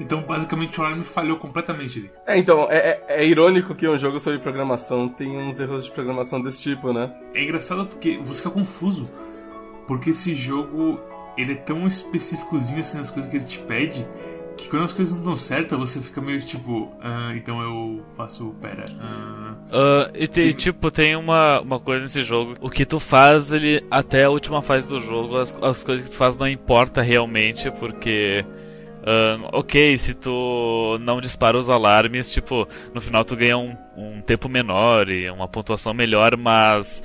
Então 0.00 0.22
basicamente 0.22 0.78
o 0.80 0.84
alarme 0.84 1.02
falhou 1.02 1.36
completamente 1.38 1.98
ali. 1.98 2.10
É, 2.26 2.38
então, 2.38 2.68
é, 2.70 2.76
é, 2.76 3.04
é 3.08 3.26
irônico 3.26 3.74
que 3.74 3.88
um 3.88 3.98
jogo 3.98 4.20
sobre 4.20 4.38
programação 4.38 5.08
tem 5.08 5.36
uns 5.36 5.58
erros 5.58 5.84
de 5.84 5.90
programação 5.90 6.40
desse 6.40 6.62
tipo, 6.62 6.92
né? 6.92 7.12
É 7.34 7.42
engraçado 7.42 7.86
porque 7.86 8.18
você 8.18 8.42
fica 8.42 8.54
confuso. 8.54 9.10
Porque 9.88 10.10
esse 10.10 10.34
jogo, 10.34 11.00
ele 11.36 11.52
é 11.52 11.56
tão 11.56 11.86
específicozinho 11.86 12.80
assim 12.80 12.98
nas 12.98 13.10
coisas 13.10 13.28
que 13.30 13.36
ele 13.38 13.44
te 13.46 13.58
pede, 13.60 14.06
que 14.56 14.68
quando 14.68 14.84
as 14.84 14.92
coisas 14.92 15.16
não 15.16 15.22
dão 15.24 15.36
certo, 15.36 15.78
você 15.78 16.00
fica 16.00 16.20
meio 16.20 16.40
tipo, 16.42 16.92
ah, 17.00 17.32
então 17.34 17.60
eu 17.62 18.04
faço, 18.16 18.54
pera, 18.60 18.90
ah, 19.00 19.54
Ah, 19.72 20.10
e 20.14 20.26
tem, 20.26 20.52
tipo, 20.52 20.90
tem 20.90 21.14
uma, 21.16 21.60
uma 21.60 21.80
coisa 21.80 22.02
nesse 22.02 22.22
jogo. 22.22 22.56
O 22.60 22.68
que 22.68 22.84
tu 22.84 22.98
faz, 23.00 23.52
ele 23.52 23.84
até 23.90 24.24
a 24.24 24.30
última 24.30 24.60
fase 24.60 24.86
do 24.88 24.98
jogo, 25.00 25.38
as, 25.38 25.54
as 25.62 25.84
coisas 25.84 26.06
que 26.06 26.12
tu 26.12 26.18
faz 26.18 26.36
não 26.36 26.48
importa 26.48 27.00
realmente, 27.02 27.70
porque. 27.70 28.44
ah, 29.04 29.38
ok, 29.52 29.96
se 29.96 30.14
tu 30.14 30.98
não 31.00 31.20
dispara 31.20 31.56
os 31.56 31.70
alarmes, 31.70 32.30
tipo, 32.30 32.66
no 32.92 33.00
final 33.00 33.24
tu 33.24 33.36
ganha 33.36 33.56
um, 33.56 33.76
um 33.96 34.20
tempo 34.20 34.48
menor 34.48 35.08
e 35.08 35.30
uma 35.30 35.48
pontuação 35.48 35.94
melhor, 35.94 36.36
mas 36.36 37.02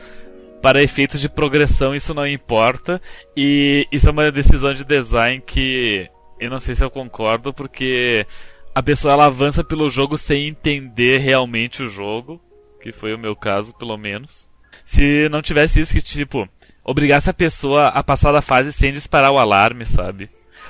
para 0.64 0.82
efeitos 0.82 1.20
de 1.20 1.28
progressão 1.28 1.94
isso 1.94 2.14
não 2.14 2.26
importa. 2.26 3.02
E 3.36 3.86
isso 3.92 4.08
é 4.08 4.12
uma 4.12 4.32
decisão 4.32 4.74
de 4.74 4.86
design 4.86 5.44
que 5.46 6.10
eu 6.40 6.50
não 6.50 6.60
sei 6.60 6.74
se 6.74 6.84
eu 6.84 6.90
concordo, 6.90 7.54
porque 7.54 8.26
a 8.74 8.82
pessoa 8.82 9.14
ela 9.14 9.26
avança 9.26 9.62
pelo 9.62 9.90
jogo 9.90 10.18
sem 10.18 10.48
entender 10.48 11.18
realmente 11.20 11.84
o 11.84 11.90
jogo, 11.90 12.42
que 12.82 12.94
foi 12.94 13.14
o 13.14 13.20
meu 13.20 13.36
caso, 13.36 13.74
pelo 13.76 13.98
menos. 13.98 14.50
Se 14.86 15.28
não 15.30 15.42
tivesse 15.42 15.82
isso 15.82 15.94
que, 15.94 16.02
tipo, 16.02 16.48
obrigasse 16.84 17.30
a 17.30 17.34
pessoa 17.34 17.88
a 17.90 18.02
passar 18.02 18.32
da 18.32 18.42
fase 18.42 18.72
sem 18.72 18.94
disparar 18.94 19.32
o 19.32 19.38
alarme, 19.38 19.86
sabe? 19.86 20.30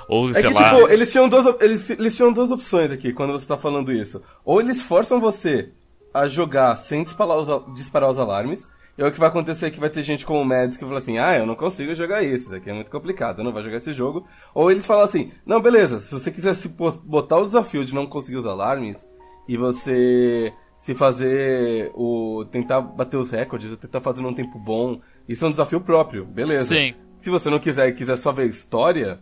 Ou, 0.10 0.32
É 0.32 0.34
sei 0.34 0.44
que, 0.52 0.54
lá. 0.54 0.74
tipo, 0.74 0.90
eles 0.90 1.12
tinham, 1.12 1.30
duas, 1.30 1.56
eles, 1.62 1.90
eles 1.92 2.16
tinham 2.16 2.34
duas 2.34 2.50
opções 2.52 2.92
aqui 2.92 3.14
quando 3.14 3.32
você 3.34 3.48
tá 3.48 3.58
falando 3.60 3.92
isso. 3.92 4.22
Ou 4.44 4.60
eles 4.60 4.82
forçam 4.82 5.22
você 5.22 5.70
a 6.12 6.28
jogar 6.28 6.76
sem 6.78 7.04
disparar 7.04 7.38
os, 7.38 7.76
disparar 7.76 8.10
os 8.10 8.18
alarmes, 8.20 8.68
e 8.98 9.04
aí 9.04 9.10
o 9.10 9.12
que 9.12 9.20
vai 9.20 9.30
acontecer 9.30 9.68
é 9.68 9.72
que 9.72 9.80
vai 9.80 9.90
ter 9.90 10.04
gente 10.04 10.26
como 10.26 10.42
o 10.42 10.46
Mads 10.46 10.78
que 10.78 10.86
fala 10.86 11.00
assim, 11.00 11.18
ah, 11.18 11.38
eu 11.38 11.46
não 11.46 11.56
consigo 11.56 11.96
jogar 11.96 12.24
isso, 12.24 12.46
isso 12.46 12.56
aqui 12.56 12.70
é 12.70 12.74
muito 12.74 12.92
complicado, 12.92 13.40
eu 13.40 13.44
não 13.44 13.52
vou 13.52 13.64
jogar 13.64 13.78
esse 13.78 13.92
jogo. 13.92 14.28
Ou 14.54 14.70
eles 14.70 14.86
falam 14.86 15.04
assim, 15.04 15.32
não, 15.46 15.62
beleza, 15.62 16.00
se 16.00 16.14
você 16.14 16.32
quiser 16.32 16.54
se 16.54 16.68
botar 16.68 17.38
o 17.38 17.44
desafio 17.44 17.84
de 17.84 17.94
não 17.94 18.06
conseguir 18.06 18.38
os 18.38 18.46
alarmes, 18.46 19.04
e 19.48 19.58
você 19.58 20.54
se 20.78 20.94
fazer 20.94 21.92
o. 21.96 22.46
tentar 22.52 22.82
bater 22.82 23.18
os 23.18 23.30
recordes, 23.30 23.72
ou 23.72 23.78
tentar 23.78 24.02
fazer 24.02 24.22
num 24.22 24.34
tempo 24.34 24.60
bom, 24.60 25.00
isso 25.28 25.46
é 25.46 25.48
um 25.48 25.52
desafio 25.52 25.82
próprio, 25.82 26.26
beleza. 26.26 26.76
Sim. 26.76 26.94
Se 27.20 27.30
você 27.30 27.50
não 27.50 27.60
quiser 27.60 27.88
e 27.88 27.94
quiser 27.94 28.18
só 28.18 28.32
ver 28.32 28.50
história, 28.50 29.20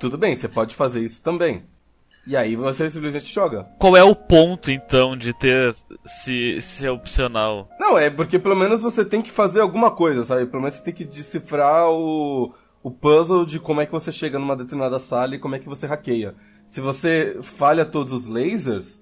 tudo 0.00 0.16
bem, 0.16 0.34
você 0.34 0.48
pode 0.48 0.74
fazer 0.74 1.02
isso 1.02 1.22
também. 1.22 1.64
E 2.26 2.36
aí 2.36 2.56
você 2.56 2.90
simplesmente 2.90 3.32
joga. 3.32 3.64
Qual 3.78 3.96
é 3.96 4.02
o 4.02 4.14
ponto, 4.14 4.70
então, 4.70 5.16
de 5.16 5.32
ter 5.32 5.74
se, 6.04 6.60
se 6.60 6.84
é 6.84 6.90
opcional? 6.90 7.68
Não, 7.78 7.96
é 7.96 8.10
porque 8.10 8.38
pelo 8.38 8.56
menos 8.56 8.82
você 8.82 9.04
tem 9.04 9.22
que 9.22 9.30
fazer 9.30 9.60
alguma 9.60 9.92
coisa, 9.92 10.24
sabe? 10.24 10.46
Pelo 10.46 10.62
menos 10.62 10.74
você 10.74 10.82
tem 10.82 10.92
que 10.92 11.04
decifrar 11.04 11.88
o, 11.88 12.52
o 12.82 12.90
puzzle 12.90 13.46
de 13.46 13.60
como 13.60 13.80
é 13.80 13.86
que 13.86 13.92
você 13.92 14.10
chega 14.10 14.40
numa 14.40 14.56
determinada 14.56 14.98
sala 14.98 15.36
e 15.36 15.38
como 15.38 15.54
é 15.54 15.60
que 15.60 15.68
você 15.68 15.86
hackeia. 15.86 16.34
Se 16.66 16.80
você 16.80 17.38
falha 17.42 17.84
todos 17.84 18.12
os 18.12 18.26
lasers 18.26 19.00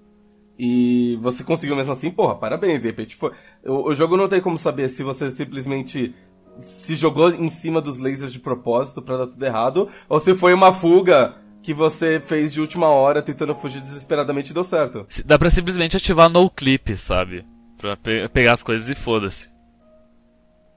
e 0.58 1.18
você 1.22 1.42
conseguiu 1.42 1.76
mesmo 1.76 1.92
assim, 1.92 2.10
porra, 2.10 2.34
parabéns, 2.34 2.82
de 2.82 2.88
repente 2.88 3.16
foi. 3.16 3.32
O, 3.64 3.88
o 3.88 3.94
jogo 3.94 4.18
não 4.18 4.28
tem 4.28 4.40
como 4.42 4.58
saber 4.58 4.90
se 4.90 5.02
você 5.02 5.30
simplesmente 5.30 6.14
se 6.60 6.94
jogou 6.94 7.30
em 7.30 7.48
cima 7.48 7.80
dos 7.80 7.98
lasers 7.98 8.32
de 8.32 8.38
propósito 8.38 9.00
pra 9.00 9.16
dar 9.16 9.26
tudo 9.28 9.44
errado, 9.44 9.88
ou 10.08 10.20
se 10.20 10.34
foi 10.34 10.52
uma 10.52 10.72
fuga 10.72 11.36
que 11.64 11.72
você 11.74 12.20
fez 12.20 12.52
de 12.52 12.60
última 12.60 12.88
hora 12.88 13.22
tentando 13.22 13.54
fugir 13.54 13.80
desesperadamente 13.80 14.50
e 14.50 14.54
deu 14.54 14.62
certo. 14.62 15.06
Dá 15.24 15.38
pra 15.38 15.48
simplesmente 15.50 15.96
ativar 15.96 16.28
no 16.28 16.50
clip, 16.50 16.94
sabe? 16.96 17.44
Pra 17.78 17.96
pe- 17.96 18.28
pegar 18.28 18.52
as 18.52 18.62
coisas 18.62 18.88
e 18.90 18.94
foda-se. 18.94 19.48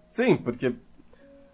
Sim, 0.10 0.36
porque. 0.38 0.74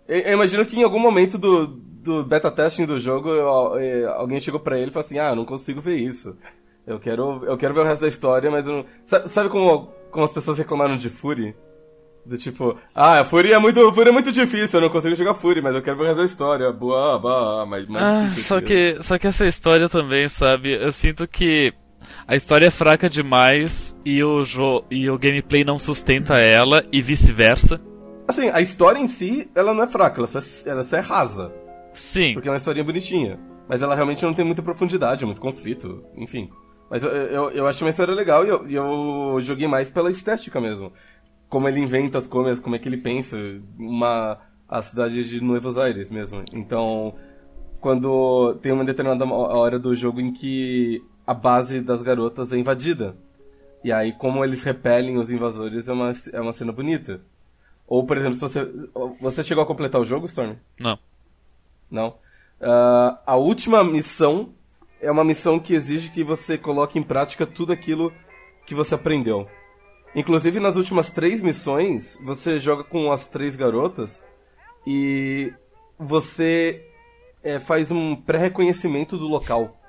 Eu, 0.08 0.20
eu 0.20 0.34
imagino 0.34 0.66
que 0.66 0.78
em 0.80 0.84
algum 0.84 1.00
momento 1.00 1.38
do, 1.38 1.68
do 1.68 2.24
beta 2.24 2.52
testing 2.52 2.86
do 2.86 3.00
jogo, 3.00 3.30
eu- 3.30 3.78
eh, 3.80 4.06
alguém 4.06 4.40
chegou 4.40 4.60
pra 4.60 4.78
ele 4.78 4.90
e 4.90 4.94
falou 4.94 5.06
assim: 5.06 5.18
Ah, 5.20 5.30
eu 5.30 5.36
não 5.36 5.46
consigo 5.46 5.82
ver 5.82 5.98
isso. 5.98 6.38
Eu 6.86 7.00
quero, 7.00 7.44
eu 7.46 7.58
quero 7.58 7.74
ver 7.74 7.80
o 7.82 7.84
resto 7.86 8.02
da 8.02 8.08
história, 8.08 8.52
mas 8.52 8.68
eu 8.68 8.74
não. 8.74 8.86
Sabe, 9.06 9.30
sabe 9.30 9.50
como, 9.50 9.88
como 10.12 10.26
as 10.26 10.34
pessoas 10.34 10.58
reclamaram 10.58 10.96
de 10.96 11.10
Fury? 11.10 11.56
Do 12.26 12.38
tipo, 12.38 12.78
ah, 12.96 13.26
Fury 13.26 13.52
é 13.52 13.60
muito, 13.60 13.92
Fury 13.94 14.10
é 14.10 14.12
muito 14.14 14.32
difícil, 14.32 14.80
eu 14.80 14.84
não 14.84 14.90
consigo 14.90 15.14
jogar 15.14 15.34
Fury, 15.34 15.62
mas 15.62 15.76
eu 15.76 15.82
quero 15.82 15.98
ver 15.98 16.16
da 16.16 16.24
história. 16.24 16.72
Boa, 16.72 17.20
boa, 17.20 17.66
mas, 17.66 17.86
mas 17.88 18.02
Ah, 18.02 18.30
só 18.38 18.62
que- 18.62 18.98
só 19.02 19.18
que 19.18 19.28
essa 19.28 19.46
história 19.46 19.90
também, 19.90 20.30
sabe? 20.30 20.72
Eu 20.74 20.92
sinto 20.94 21.28
que 21.28 21.74
a 22.26 22.34
história 22.36 22.68
é 22.68 22.72
fraca 22.72 23.10
demais 23.10 23.98
e 24.06 24.24
o, 24.24 24.46
jo 24.46 24.86
e 24.90 25.10
o 25.10 25.18
gameplay 25.18 25.66
não 25.66 25.78
sustenta 25.78 26.38
ela 26.38 26.86
e 26.94 27.02
vice-versa. 27.02 27.82
Assim, 28.26 28.48
a 28.50 28.62
história 28.62 29.00
em 29.00 29.08
si, 29.10 29.50
ela 29.54 29.74
não 29.74 29.84
é 29.84 29.88
fraca, 29.88 30.22
ela 30.22 30.28
só 30.28 30.40
é, 30.40 30.70
ela 30.70 30.84
só 30.84 30.96
é 30.98 31.02
rasa. 31.02 31.52
Sim. 31.94 32.34
Porque 32.36 32.48
é 32.48 32.52
uma 32.52 32.58
historinha 32.58 32.86
bonitinha. 32.86 33.38
Mas 33.68 33.82
ela 33.82 33.96
realmente 33.96 34.24
não 34.24 34.34
tem 34.34 34.46
muita 34.46 34.62
profundidade, 34.62 35.26
muito 35.26 35.42
conflito, 35.42 36.04
enfim. 36.18 36.50
Mas 36.90 37.02
eu, 37.04 37.10
eu, 37.10 37.52
eu 37.52 37.68
achei 37.68 37.86
uma 37.86 37.90
história 37.90 38.14
legal 38.14 38.46
e 38.46 38.50
eu, 38.50 38.68
e 38.68 38.76
eu 38.76 39.38
joguei 39.40 39.68
mais 39.68 39.90
pela 39.90 40.12
estética 40.12 40.60
mesmo. 40.62 40.92
Como 41.54 41.68
ele 41.68 41.80
inventa 41.80 42.18
as 42.18 42.26
coisas, 42.26 42.60
como 42.60 42.76
é 42.76 42.80
que 42.80 42.90
ele 42.90 42.98
pensa. 42.98 43.38
Uma, 43.78 44.40
a 44.68 44.82
cidade 44.82 45.24
de 45.24 45.40
Nuevos 45.40 45.78
Aires 45.78 46.10
mesmo. 46.10 46.44
Então, 46.52 47.14
quando 47.80 48.56
tem 48.56 48.72
uma 48.72 48.84
determinada 48.84 49.24
hora 49.32 49.78
do 49.78 49.94
jogo 49.94 50.20
em 50.20 50.34
que 50.34 51.04
a 51.28 51.34
base 51.36 51.80
das 51.80 52.02
garotas 52.02 52.52
é 52.52 52.58
invadida. 52.58 53.16
E 53.84 53.92
aí, 53.92 54.14
como 54.14 54.44
eles 54.44 54.64
repelem 54.64 55.20
os 55.20 55.30
invasores, 55.30 55.88
é 55.88 55.94
uma, 55.94 56.12
é 56.32 56.42
uma 56.42 56.54
cena 56.54 56.72
bonita. 56.72 57.22
Ou, 57.88 58.04
por 58.04 58.18
exemplo, 58.18 58.34
se 58.34 58.42
você. 58.42 58.68
Você 59.22 59.44
chegou 59.44 59.64
a 59.64 59.68
completar 59.68 60.02
o 60.02 60.06
jogo, 60.06 60.26
Storm? 60.26 60.56
Não. 60.80 60.98
Não. 61.92 62.16
Ah, 62.60 63.20
a 63.28 63.36
última 63.36 63.84
missão 63.84 64.50
é 65.00 65.12
uma 65.12 65.24
missão 65.24 65.60
que 65.60 65.76
exige 65.76 66.10
que 66.10 66.24
você 66.24 66.58
coloque 66.58 66.98
em 66.98 67.04
prática 67.04 67.46
tudo 67.46 67.72
aquilo 67.72 68.12
que 68.66 68.74
você 68.74 68.96
aprendeu. 68.96 69.48
Inclusive, 70.16 70.60
nas 70.60 70.76
últimas 70.76 71.10
três 71.10 71.42
missões, 71.42 72.18
você 72.24 72.60
joga 72.60 72.84
com 72.84 73.12
as 73.12 73.28
três 73.28 73.56
garotas 73.56 74.22
e 74.86 75.52
você 75.98 76.86
é, 77.44 77.60
faz 77.60 77.92
um 77.92 78.16
pré-reconhecimento 78.16 79.18
do 79.18 79.28
local. 79.28 79.80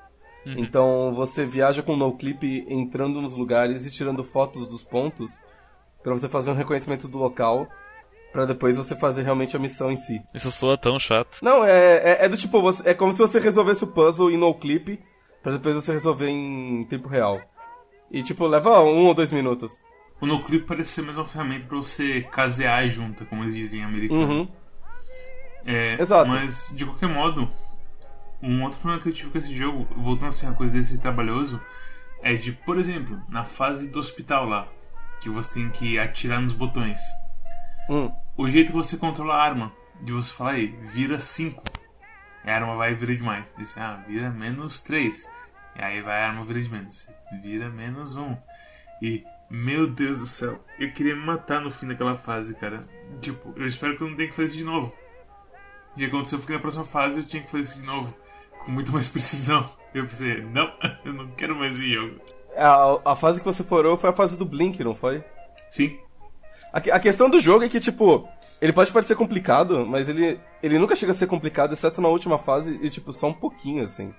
Então, 0.46 1.12
você 1.14 1.46
viaja 1.46 1.82
com 1.82 1.94
o 1.94 1.96
NoClip 1.96 2.66
entrando 2.68 3.20
nos 3.22 3.34
lugares 3.34 3.86
e 3.86 3.90
tirando 3.90 4.22
fotos 4.22 4.68
dos 4.68 4.82
pontos 4.84 5.32
para 6.02 6.12
você 6.12 6.28
fazer 6.28 6.50
um 6.50 6.54
reconhecimento 6.54 7.08
do 7.08 7.16
local 7.16 7.66
para 8.30 8.44
depois 8.44 8.76
você 8.76 8.94
fazer 8.94 9.22
realmente 9.22 9.56
a 9.56 9.60
missão 9.60 9.90
em 9.90 9.96
si. 9.96 10.20
Isso 10.34 10.50
soa 10.52 10.76
tão 10.76 10.98
chato. 10.98 11.38
Não, 11.40 11.64
é, 11.64 11.96
é, 11.96 12.24
é 12.24 12.28
do 12.28 12.36
tipo, 12.36 12.60
você- 12.60 12.86
é 12.90 12.92
como 12.92 13.12
se 13.12 13.18
você 13.20 13.38
resolvesse 13.38 13.84
o 13.84 13.86
puzzle 13.86 14.30
em 14.30 14.36
no 14.36 14.52
clip, 14.52 15.00
pra 15.42 15.52
depois 15.52 15.74
você 15.76 15.92
resolver 15.92 16.28
em 16.28 16.84
tempo 16.90 17.08
real. 17.08 17.40
E 18.10 18.22
tipo, 18.22 18.46
leva 18.46 18.82
um 18.82 19.06
ou 19.06 19.14
dois 19.14 19.32
minutos. 19.32 19.72
O 20.24 20.26
NoClip 20.26 20.64
parece 20.64 20.88
ser 20.88 21.02
mais 21.02 21.18
uma 21.18 21.26
ferramenta 21.26 21.66
pra 21.66 21.76
você 21.76 22.22
casear 22.22 22.88
junto, 22.88 23.26
como 23.26 23.44
eles 23.44 23.54
dizem 23.54 23.80
em 23.80 23.84
americano. 23.84 24.22
Uhum. 24.22 24.48
É, 25.66 26.00
Exato. 26.00 26.26
Mas, 26.26 26.72
de 26.74 26.86
qualquer 26.86 27.10
modo, 27.10 27.46
um 28.42 28.62
outro 28.62 28.78
problema 28.78 29.02
que 29.02 29.10
eu 29.10 29.12
tive 29.12 29.28
com 29.28 29.36
esse 29.36 29.54
jogo, 29.54 29.86
voltando 29.94 30.28
a 30.28 30.32
ser 30.32 30.46
uma 30.46 30.54
coisa 30.54 30.72
desse 30.72 30.96
trabalhoso, 30.96 31.60
é 32.22 32.32
de, 32.32 32.52
por 32.52 32.78
exemplo, 32.78 33.20
na 33.28 33.44
fase 33.44 33.86
do 33.90 33.98
hospital 33.98 34.48
lá, 34.48 34.66
que 35.20 35.28
você 35.28 35.60
tem 35.60 35.68
que 35.68 35.98
atirar 35.98 36.40
nos 36.40 36.54
botões. 36.54 37.02
Hum. 37.90 38.10
O 38.34 38.48
jeito 38.48 38.68
que 38.68 38.78
você 38.78 38.96
controla 38.96 39.34
a 39.34 39.42
arma, 39.42 39.74
de 40.00 40.10
você 40.10 40.32
falar 40.32 40.52
aí, 40.52 40.68
vira 40.94 41.18
5. 41.18 41.62
E 42.46 42.50
a 42.50 42.54
arma 42.54 42.76
vai 42.76 42.94
virar 42.94 43.14
demais. 43.14 43.54
Diz, 43.58 43.76
ah, 43.76 44.02
vira 44.08 44.30
menos 44.30 44.80
3. 44.80 45.30
E 45.76 45.82
aí 45.82 46.00
vai 46.00 46.22
a 46.22 46.28
arma 46.28 46.46
vira 46.46 46.62
de 46.62 46.70
menos. 46.70 47.10
Vira 47.42 47.68
menos 47.68 48.16
1. 48.16 48.34
E, 49.02 49.22
meu 49.50 49.86
Deus 49.86 50.18
do 50.18 50.26
céu, 50.26 50.58
eu 50.78 50.92
queria 50.92 51.14
me 51.14 51.24
matar 51.24 51.60
no 51.60 51.70
fim 51.70 51.86
daquela 51.86 52.16
fase, 52.16 52.54
cara. 52.54 52.80
Tipo, 53.20 53.52
eu 53.56 53.66
espero 53.66 53.96
que 53.96 54.02
eu 54.02 54.08
não 54.08 54.16
tenha 54.16 54.28
que 54.28 54.34
fazer 54.34 54.48
isso 54.48 54.56
de 54.56 54.64
novo. 54.64 54.92
Que 55.96 56.04
aconteceu 56.04 56.38
foi 56.38 56.46
que 56.48 56.52
na 56.54 56.58
próxima 56.58 56.84
fase 56.84 57.20
eu 57.20 57.24
tinha 57.24 57.42
que 57.42 57.50
fazer 57.50 57.62
isso 57.62 57.78
de 57.80 57.86
novo. 57.86 58.12
Com 58.64 58.72
muito 58.72 58.92
mais 58.92 59.08
precisão. 59.10 59.68
Eu 59.94 60.06
pensei, 60.06 60.42
não, 60.42 60.72
eu 61.04 61.12
não 61.12 61.28
quero 61.28 61.54
mais 61.54 61.78
esse 61.78 61.92
jogo. 61.92 62.20
A, 62.56 63.12
a 63.12 63.16
fase 63.16 63.40
que 63.40 63.44
você 63.44 63.62
forou 63.62 63.96
foi 63.96 64.10
a 64.10 64.14
fase 64.14 64.36
do 64.36 64.44
Blink, 64.44 64.82
não 64.82 64.94
foi? 64.94 65.22
Sim, 65.70 65.98
A, 66.72 66.78
a 66.78 67.00
questão 67.00 67.28
do 67.28 67.40
jogo 67.40 67.64
é 67.64 67.68
que, 67.68 67.80
tipo, 67.80 68.28
ele 68.60 68.72
pode 68.72 68.92
parecer 68.92 69.16
complicado, 69.16 69.84
mas 69.86 70.08
ele, 70.08 70.38
ele 70.62 70.78
nunca 70.78 70.94
chega 70.94 71.12
a 71.12 71.14
ser 71.14 71.26
complicado, 71.26 71.72
exceto 71.74 72.00
na 72.00 72.08
última 72.08 72.38
fase, 72.38 72.78
e 72.80 72.88
tipo, 72.90 73.12
só 73.12 73.28
um 73.28 73.32
pouquinho, 73.32 73.84
assim. 73.84 74.10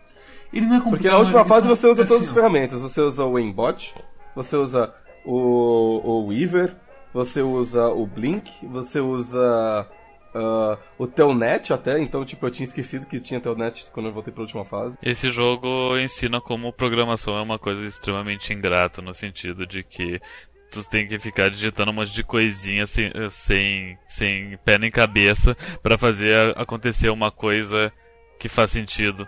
ele 0.52 0.66
não 0.66 0.76
é 0.76 0.80
complicado. 0.80 0.92
Porque 0.92 1.10
na 1.10 1.18
última 1.18 1.40
mas 1.40 1.48
fase 1.48 1.68
você 1.68 1.88
usa 1.88 2.04
é 2.04 2.06
todas 2.06 2.24
assim, 2.24 2.26
as 2.26 2.32
ó. 2.32 2.36
ferramentas. 2.36 2.82
Você 2.82 3.02
usa 3.02 3.26
o 3.26 3.38
aimbot, 3.38 3.96
você 4.36 4.56
usa 4.58 4.94
o, 5.26 6.02
o 6.04 6.28
Weaver, 6.28 6.76
você 7.14 7.42
usa 7.42 7.88
o 7.88 8.06
Blink, 8.06 8.52
você 8.68 9.00
usa 9.00 9.88
ah, 10.36 10.78
o 10.98 11.08
Telnet 11.08 11.72
até. 11.72 12.00
Então, 12.00 12.26
tipo, 12.26 12.46
eu 12.46 12.52
tinha 12.52 12.68
esquecido 12.68 13.06
que 13.06 13.20
tinha 13.22 13.40
Telnet 13.40 13.88
quando 13.94 14.08
eu 14.08 14.14
voltei 14.14 14.34
pra 14.34 14.44
última 14.44 14.66
fase. 14.66 14.98
Esse 15.02 15.30
jogo 15.30 15.98
ensina 15.98 16.42
como 16.42 16.74
programação 16.74 17.38
é 17.38 17.42
uma 17.42 17.58
coisa 17.58 17.86
extremamente 17.88 18.54
ingrata, 18.54 19.02
no 19.02 19.14
sentido 19.14 19.66
de 19.66 19.82
que 19.82 20.20
tu 20.70 20.88
tem 20.90 21.08
que 21.08 21.18
ficar 21.18 21.50
digitando 21.50 21.92
um 21.92 21.94
monte 21.94 22.12
de 22.12 22.24
coisinha 22.24 22.86
sem, 22.86 23.10
sem, 23.30 23.98
sem 24.10 24.58
pé 24.66 24.78
nem 24.78 24.92
cabeça 24.92 25.56
pra 25.82 25.98
fazer 25.98 26.54
acontecer 26.58 27.10
uma 27.10 27.32
coisa 27.32 27.90
que 28.38 28.50
faz 28.50 28.72
sentido. 28.72 29.26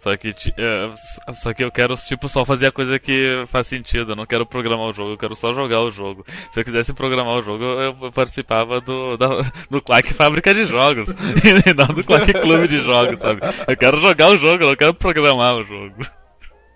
Só 0.00 0.16
que, 0.16 0.30
é, 0.56 1.32
só 1.34 1.52
que 1.52 1.62
eu 1.62 1.70
quero, 1.70 1.94
tipo, 1.94 2.26
só 2.26 2.42
fazer 2.42 2.68
a 2.68 2.72
coisa 2.72 2.98
que 2.98 3.44
faz 3.48 3.66
sentido. 3.66 4.12
Eu 4.12 4.16
não 4.16 4.24
quero 4.24 4.46
programar 4.46 4.86
o 4.86 4.94
jogo, 4.94 5.10
eu 5.10 5.18
quero 5.18 5.36
só 5.36 5.52
jogar 5.52 5.82
o 5.82 5.90
jogo. 5.90 6.24
Se 6.50 6.58
eu 6.58 6.64
quisesse 6.64 6.94
programar 6.94 7.34
o 7.36 7.42
jogo, 7.42 7.62
eu 7.62 8.10
participava 8.10 8.80
do, 8.80 9.18
da, 9.18 9.28
do 9.68 9.82
Quack 9.82 10.14
Fábrica 10.14 10.54
de 10.54 10.64
Jogos. 10.64 11.10
e 11.44 11.74
não 11.74 11.94
do 11.94 12.02
Quack 12.02 12.32
Clube 12.32 12.66
de 12.66 12.78
Jogos, 12.78 13.20
sabe? 13.20 13.42
Eu 13.68 13.76
quero 13.76 13.98
jogar 13.98 14.30
o 14.30 14.38
jogo, 14.38 14.64
eu 14.64 14.68
não 14.68 14.76
quero 14.76 14.94
programar 14.94 15.56
o 15.56 15.64
jogo. 15.64 16.06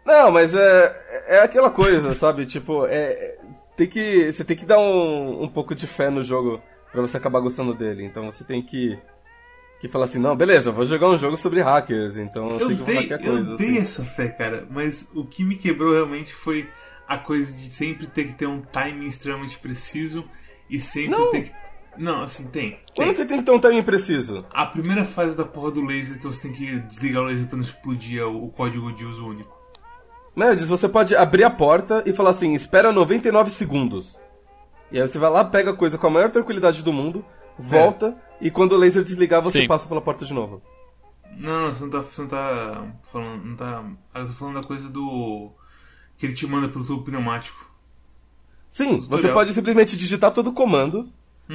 Não, 0.05 0.31
mas 0.31 0.55
é, 0.55 1.25
é 1.29 1.39
aquela 1.39 1.71
coisa, 1.71 2.13
sabe? 2.13 2.45
Tipo, 2.45 2.87
é, 2.87 3.39
tem 3.75 3.87
que, 3.87 4.31
você 4.33 4.45
tem 4.45 4.55
que 4.55 4.67
dar 4.67 4.79
um, 4.79 5.45
um 5.45 5.49
pouco 5.49 5.75
de 5.75 5.87
fé 5.87 6.11
no 6.11 6.23
jogo 6.23 6.61
pra 6.93 7.01
você 7.01 7.17
acabar 7.17 7.41
gostando 7.41 7.73
dele. 7.73 8.05
Então 8.05 8.31
você 8.31 8.45
tem 8.45 8.61
que, 8.61 8.99
que 9.89 9.93
falar 9.93 10.07
assim, 10.07 10.19
não, 10.19 10.35
beleza, 10.37 10.71
vou 10.73 10.85
jogar 10.85 11.09
um 11.11 11.19
jogo 11.19 11.37
sobre 11.37 11.61
hackers, 11.61 12.17
então 12.17 12.49
eu, 12.51 12.59
Eu 12.61 12.67
sei 12.67 12.77
que 12.77 12.83
eu 12.83 12.87
vou 12.87 12.87
dei, 12.87 12.97
hackear 12.97 13.21
coisa. 13.21 13.51
eu 13.51 13.57
dei 13.57 13.69
assim. 13.69 13.79
essa 13.79 14.05
fé, 14.05 14.29
cara, 14.29 14.67
mas 14.71 15.11
o 15.15 15.25
que 15.25 15.45
me 15.45 15.57
quebrou 15.57 15.93
realmente 15.93 16.35
foi 16.35 16.69
a 17.07 17.19
coisa 17.19 17.55
de 17.55 17.63
sempre 17.75 18.07
ter 18.07 18.25
que 18.25 18.33
ter 18.33 18.47
um 18.47 18.61
timing 18.63 19.07
extremamente 19.07 19.59
preciso 19.59 20.25
e 20.71 20.79
sempre 20.81 21.11
Não. 21.11 21.31
ter 21.31 21.43
que. 21.43 21.53
Não, 21.97 22.23
assim, 22.23 22.49
tem. 22.51 22.79
Quando 22.97 23.09
tem. 23.09 23.17
que 23.17 23.25
tem 23.27 23.39
que 23.39 23.45
ter 23.45 23.53
um 23.53 23.59
timing 23.61 23.83
preciso? 23.85 24.45
A 24.53 24.67
primeira 24.67 25.05
fase 25.05 25.37
da 25.37 25.45
porra 25.45 25.71
do 25.71 25.85
laser 25.85 26.19
que 26.19 26.25
você 26.25 26.43
tem 26.49 26.53
que 26.53 26.81
desligar 26.81 27.23
o 27.23 27.27
laser 27.27 27.47
pra 27.47 27.57
não 27.57 27.63
explodir 27.63 28.25
o, 28.27 28.47
o 28.47 28.51
código 28.51 28.91
de 28.93 29.05
uso 29.05 29.25
único. 29.27 29.55
Mas 30.35 30.67
você 30.67 30.89
pode 30.89 31.15
abrir 31.15 31.45
a 31.45 31.51
porta 31.51 32.03
e 32.05 32.13
falar 32.13 32.31
assim, 32.31 32.55
espera 32.55 32.91
99 32.91 33.51
segundos. 33.51 34.19
E 34.91 35.01
aí 35.01 35.07
você 35.07 35.19
vai 35.19 35.31
lá, 35.31 35.45
pega 35.45 35.71
a 35.71 35.77
coisa 35.77 35.97
com 35.97 36.07
a 36.09 36.11
maior 36.11 36.31
tranquilidade 36.31 36.83
do 36.83 36.93
mundo, 36.93 37.25
volta, 37.59 38.17
e 38.41 38.51
quando 38.51 38.73
o 38.73 38.77
laser 38.77 39.03
desligar, 39.03 39.41
você 39.43 39.63
Sim. 39.63 39.67
passa 39.69 39.87
pela 39.87 40.01
porta 40.01 40.25
de 40.25 40.35
novo. 40.35 40.61
Não, 41.37 41.73
você 41.73 41.83
não 41.85 41.91
tá, 41.91 42.03
você 42.03 42.21
não 42.23 42.29
tá 42.29 42.87
falando. 43.11 43.45
Não 43.45 43.57
tá. 43.57 43.85
Eu 44.15 44.27
tô 44.27 44.33
falando 44.35 44.61
da 44.61 44.67
coisa 44.67 44.89
do. 44.89 45.51
que 46.17 46.27
ele 46.27 46.35
te 46.35 46.47
manda 46.47 46.69
pelo 46.69 46.85
tubo 46.87 47.03
pneumático. 47.05 47.69
Sim, 48.71 48.97
você 49.01 49.09
Tutorial. 49.09 49.35
pode 49.35 49.53
simplesmente 49.55 49.97
digitar 49.97 50.33
todo 50.33 50.49
o 50.49 50.53
comando, 50.53 51.09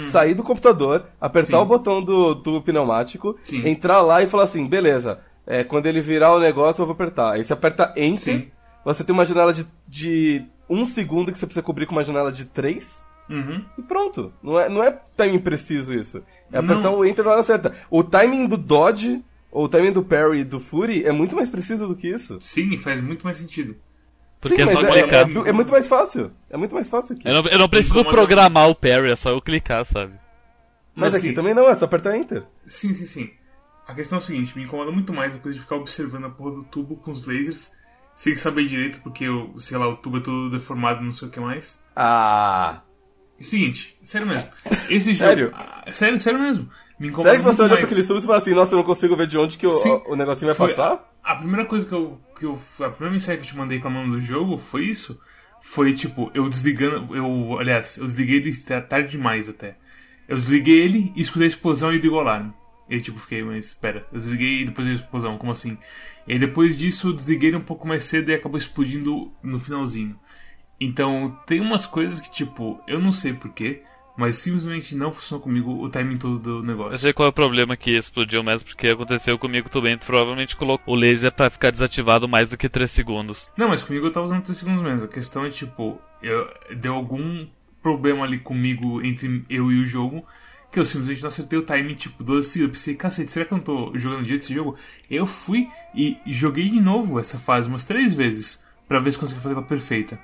sair 0.10 0.34
do 0.34 0.44
computador, 0.44 1.06
apertar 1.20 1.58
Hum. 1.58 1.60
Sim. 1.60 1.66
o 1.66 1.68
botão 1.68 2.02
do 2.04 2.36
tubo 2.36 2.62
pneumático, 2.62 3.38
Sim. 3.44 3.68
entrar 3.68 4.02
lá 4.02 4.22
e 4.22 4.28
falar 4.28 4.44
assim, 4.44 4.66
beleza, 4.68 5.20
é, 5.46 5.64
quando 5.64 5.86
ele 5.88 6.00
virar 6.02 6.34
o 6.34 6.40
negócio 6.40 6.82
eu 6.82 6.86
vou 6.86 6.94
apertar. 6.94 7.34
Aí 7.34 7.44
você 7.44 7.52
aperta 7.54 7.94
Enter, 7.98 8.40
Sim. 8.42 8.52
você 8.86 9.04
tem 9.04 9.14
uma 9.14 9.26
janela 9.26 9.54
de, 9.54 9.68
de 9.88 10.46
um 10.70 10.86
segundo 10.86 11.32
que 11.32 11.38
você 11.38 11.46
precisa 11.46 11.64
cobrir 11.64 11.86
com 11.88 11.92
uma 11.94 12.04
janela 12.04 12.32
de 12.32 12.46
três, 12.46 13.04
Uhum. 13.30 13.64
e 13.78 13.82
pronto. 13.84 14.34
Não 14.42 14.60
é, 14.60 14.68
não 14.70 14.84
é 14.84 14.92
timing 15.16 15.40
preciso 15.40 15.94
isso. 15.94 16.24
É 16.52 16.58
apertar 16.58 16.82
Não. 16.84 16.98
o 17.00 17.06
Enter 17.06 17.24
na 17.24 17.32
hora 17.32 17.44
certa. 17.44 17.76
O 17.90 18.04
timing 18.04 18.48
do 18.48 18.58
Dodge, 18.58 19.24
ou 19.52 19.66
o 19.66 19.70
timing 19.70 19.92
do 19.92 20.04
Parry 20.04 20.40
e 20.40 20.44
do 20.44 20.60
Fury 20.60 21.06
é 21.06 21.12
muito 21.12 21.36
mais 21.36 21.50
preciso 21.50 21.88
do 21.88 21.96
que 21.96 22.08
isso. 22.08 22.38
Sim, 22.42 22.76
faz 22.78 23.00
muito 23.02 23.24
mais 23.24 23.38
sentido. 23.38 23.76
Porque 24.42 24.56
Sim, 24.56 24.64
é 24.64 24.68
só 24.68 24.82
mas 24.82 24.92
clicar. 24.94 25.30
é, 25.30 25.50
é 25.50 25.52
muito 25.52 25.72
mais 25.72 25.88
fácil. 25.88 26.32
É 26.50 26.56
muito 26.58 26.74
mais 26.74 26.90
fácil 26.90 27.14
aqui. 27.16 27.28
Eu 27.28 27.34
não, 27.44 27.52
eu 27.52 27.60
não 27.60 27.70
preciso 27.70 28.00
Incomoda- 28.00 28.16
programar 28.16 28.70
o 28.70 28.74
parry, 28.76 29.12
é 29.12 29.16
só 29.16 29.30
eu 29.32 29.42
clicar, 29.42 29.84
sabe? 29.86 30.14
Mas 30.96 31.14
Mas, 31.14 31.16
aqui 31.16 31.28
assim, 31.28 31.36
também 31.36 31.54
não, 31.54 31.68
é 31.70 31.76
só 31.76 31.86
apertar 31.86 32.18
Enter. 32.18 32.44
Sim, 32.66 32.94
sim, 32.94 33.06
sim. 33.06 33.30
A 33.88 33.94
questão 33.94 34.18
é 34.18 34.22
o 34.22 34.24
seguinte, 34.24 34.58
me 34.58 34.64
incomoda 34.64 34.92
muito 34.92 35.14
mais 35.14 35.36
a 35.36 35.40
coisa 35.40 35.58
de 35.58 35.64
ficar 35.64 35.76
observando 35.76 36.26
a 36.26 36.30
porra 36.30 36.52
do 36.52 36.64
tubo 36.64 36.96
com 36.96 37.12
os 37.12 37.26
lasers, 37.28 37.72
sem 38.16 38.34
saber 38.36 38.66
direito, 38.68 39.02
porque, 39.02 39.28
o, 39.28 39.60
sei 39.60 39.78
lá, 39.78 39.88
o 39.88 39.98
tubo 39.98 40.18
é 40.18 40.22
todo 40.22 40.50
deformado, 40.50 41.02
não 41.04 41.12
sei 41.12 41.28
o 41.28 41.32
que 41.32 41.40
mais. 41.40 41.84
Ah. 41.96 42.82
Seguinte, 43.42 43.98
sério 44.04 44.28
mesmo. 44.28 44.48
Esse 44.90 45.16
Sério? 45.16 45.46
jogo. 45.46 45.56
Ah, 45.58 45.86
sério, 45.92 46.20
sério 46.20 46.40
mesmo. 46.40 46.70
Me 47.00 47.08
incomoda 47.08 47.30
Sério 47.32 47.46
que 47.46 47.52
você 47.56 47.62
olhou 47.62 47.78
pra 47.78 47.86
aquele 47.86 48.02
estudo 48.02 48.20
e 48.20 48.24
falou 48.24 48.38
assim, 48.38 48.54
nossa, 48.54 48.74
eu 48.74 48.78
não 48.78 48.84
consigo 48.84 49.16
ver 49.16 49.28
de 49.28 49.38
onde 49.38 49.58
que 49.58 49.66
o, 49.66 49.72
Sim. 49.72 50.02
o 50.08 50.16
negocinho 50.16 50.48
vai 50.48 50.56
Foi 50.56 50.70
passar? 50.70 51.10
A, 51.24 51.32
a 51.34 51.36
primeira 51.38 51.66
coisa 51.66 51.86
que 51.86 51.94
eu, 51.94 52.20
que 52.38 52.46
eu. 52.46 52.60
A 52.82 52.90
primeira 52.90 53.14
mensagem 53.14 53.40
que 53.42 53.48
eu 53.48 53.52
te 53.52 53.58
mandei 53.58 53.78
reclamando 53.78 54.12
do 54.12 54.22
jogo 54.22 54.58
foi 54.58 54.86
isso. 54.86 55.20
Foi 55.62 55.94
tipo, 55.94 56.30
eu 56.34 56.50
desligando. 56.50 57.16
Eu, 57.16 57.58
aliás, 57.60 57.98
eu 57.98 58.06
desliguei 58.06 58.38
ele 58.38 58.56
ta- 58.58 58.82
tarde 58.82 59.12
demais 59.12 59.48
até. 59.48 59.78
Eu 60.28 60.36
desliguei 60.38 60.80
ele 60.82 61.12
e 61.16 61.22
escutei 61.22 61.46
a 61.46 61.48
explosão 61.48 61.90
e 61.92 61.96
liguei 61.96 62.10
o 62.10 62.20
alarme. 62.20 62.52
E 62.90 62.96
aí, 62.96 63.02
tipo, 63.02 63.20
fiquei, 63.20 63.44
mas 63.44 63.66
espera, 63.68 64.06
eu 64.12 64.18
desliguei 64.20 64.62
e 64.62 64.66
depois 64.66 64.86
veio 64.88 64.98
a 64.98 65.02
explosão, 65.02 65.38
como 65.38 65.52
assim? 65.52 65.78
E 66.28 66.34
aí 66.34 66.40
depois 66.40 66.76
disso 66.78 67.10
eu 67.10 67.14
desliguei 67.14 67.50
ele 67.50 67.58
um 67.58 67.62
pouco 67.62 67.88
mais 67.88 68.04
cedo 68.04 68.30
e 68.30 68.34
acabou 68.34 68.58
explodindo 68.58 69.32
no 69.44 69.60
finalzinho. 69.60 70.20
Então 70.80 71.38
tem 71.46 71.60
umas 71.60 71.86
coisas 71.86 72.20
que, 72.20 72.32
tipo, 72.32 72.80
eu 72.88 73.00
não 73.00 73.12
sei 73.12 73.34
porquê, 73.34 73.84
mas 74.20 74.36
simplesmente 74.36 74.96
não 74.96 75.14
funcionou 75.14 75.42
comigo 75.42 75.72
o 75.82 75.90
timing 75.90 76.18
todo 76.18 76.40
do 76.40 76.64
negócio. 76.64 76.94
Eu 76.94 76.98
sei 76.98 77.14
qual 77.14 77.28
é 77.28 77.30
o 77.30 77.34
problema 77.34 77.78
que 77.78 77.92
explodiu 77.92 78.44
mesmo, 78.44 78.68
porque 78.68 78.90
aconteceu 78.90 79.38
comigo 79.40 79.70
também. 79.70 79.98
Tu 79.98 80.06
provavelmente 80.06 80.58
colocou 80.58 80.94
o 80.94 80.98
laser 80.98 81.32
pra 81.32 81.50
ficar 81.50 81.72
desativado 81.72 82.28
mais 82.28 82.50
do 82.50 82.58
que 82.58 82.68
3 82.68 82.92
segundos. 82.92 83.50
Não, 83.58 83.70
mas 83.70 83.82
comigo 83.82 84.08
eu 84.08 84.12
tava 84.12 84.26
usando 84.26 84.44
3 84.44 84.58
segundos 84.58 84.82
mesmo. 84.82 85.06
A 85.06 85.12
questão 85.12 85.46
é 85.46 85.50
tipo, 85.50 86.02
eu, 86.22 86.50
deu 86.76 86.96
algum 86.96 87.48
problema 87.82 88.26
ali 88.26 88.40
comigo 88.40 89.02
entre 89.02 89.42
eu 89.50 89.72
e 89.72 89.82
o 89.82 89.86
jogo 89.86 90.26
que 90.72 90.80
eu 90.80 90.86
simplesmente 90.86 91.22
não 91.22 91.30
acertei 91.30 91.58
o 91.58 91.64
timing, 91.64 91.96
tipo, 91.96 92.24
12 92.24 92.50
segundos. 92.50 92.68
Eu 92.68 92.70
pensei, 92.74 92.96
cacete, 92.96 93.32
será 93.32 93.46
que 93.46 93.54
eu 93.54 93.58
não 93.58 93.64
tô 93.64 93.92
jogando 93.96 94.24
direito 94.24 94.44
esse 94.44 94.54
jogo? 94.54 94.76
Eu 95.10 95.26
fui 95.26 95.68
e 95.96 96.18
joguei 96.28 96.70
de 96.70 96.80
novo 96.80 97.20
essa 97.20 97.40
fase 97.40 97.68
umas 97.68 97.84
três 97.84 98.14
vezes 98.14 98.64
pra 98.88 99.00
ver 99.00 99.12
se 99.12 99.18
consegui 99.18 99.42
fazer 99.42 99.56
ela 99.56 99.64
perfeita. 99.64 100.20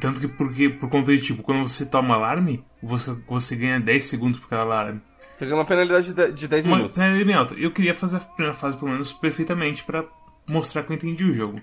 Tanto 0.00 0.20
que 0.20 0.28
porque, 0.28 0.68
por 0.68 0.88
conta 0.88 1.14
de, 1.14 1.20
tipo, 1.22 1.42
quando 1.42 1.66
você 1.66 1.84
toma 1.84 2.14
alarme, 2.14 2.64
você, 2.82 3.16
você 3.26 3.56
ganha 3.56 3.80
10 3.80 4.04
segundos 4.04 4.38
por 4.38 4.48
cada 4.48 4.62
alarme. 4.62 5.00
Você 5.36 5.44
ganha 5.44 5.56
uma 5.56 5.64
penalidade 5.66 6.12
de 6.12 6.32
de 6.32 6.48
10 6.48 6.66
Uma 6.66 6.76
minutos. 6.76 6.96
penalidade 6.96 7.24
bem 7.24 7.34
alta. 7.34 7.54
Eu 7.54 7.70
queria 7.72 7.94
fazer 7.94 8.16
a 8.16 8.20
primeira 8.20 8.54
fase, 8.54 8.76
pelo 8.76 8.90
menos, 8.90 9.12
perfeitamente 9.12 9.84
pra 9.84 10.04
mostrar 10.48 10.82
que 10.82 10.92
eu 10.92 10.96
entendi 10.96 11.24
o 11.24 11.32
jogo. 11.32 11.60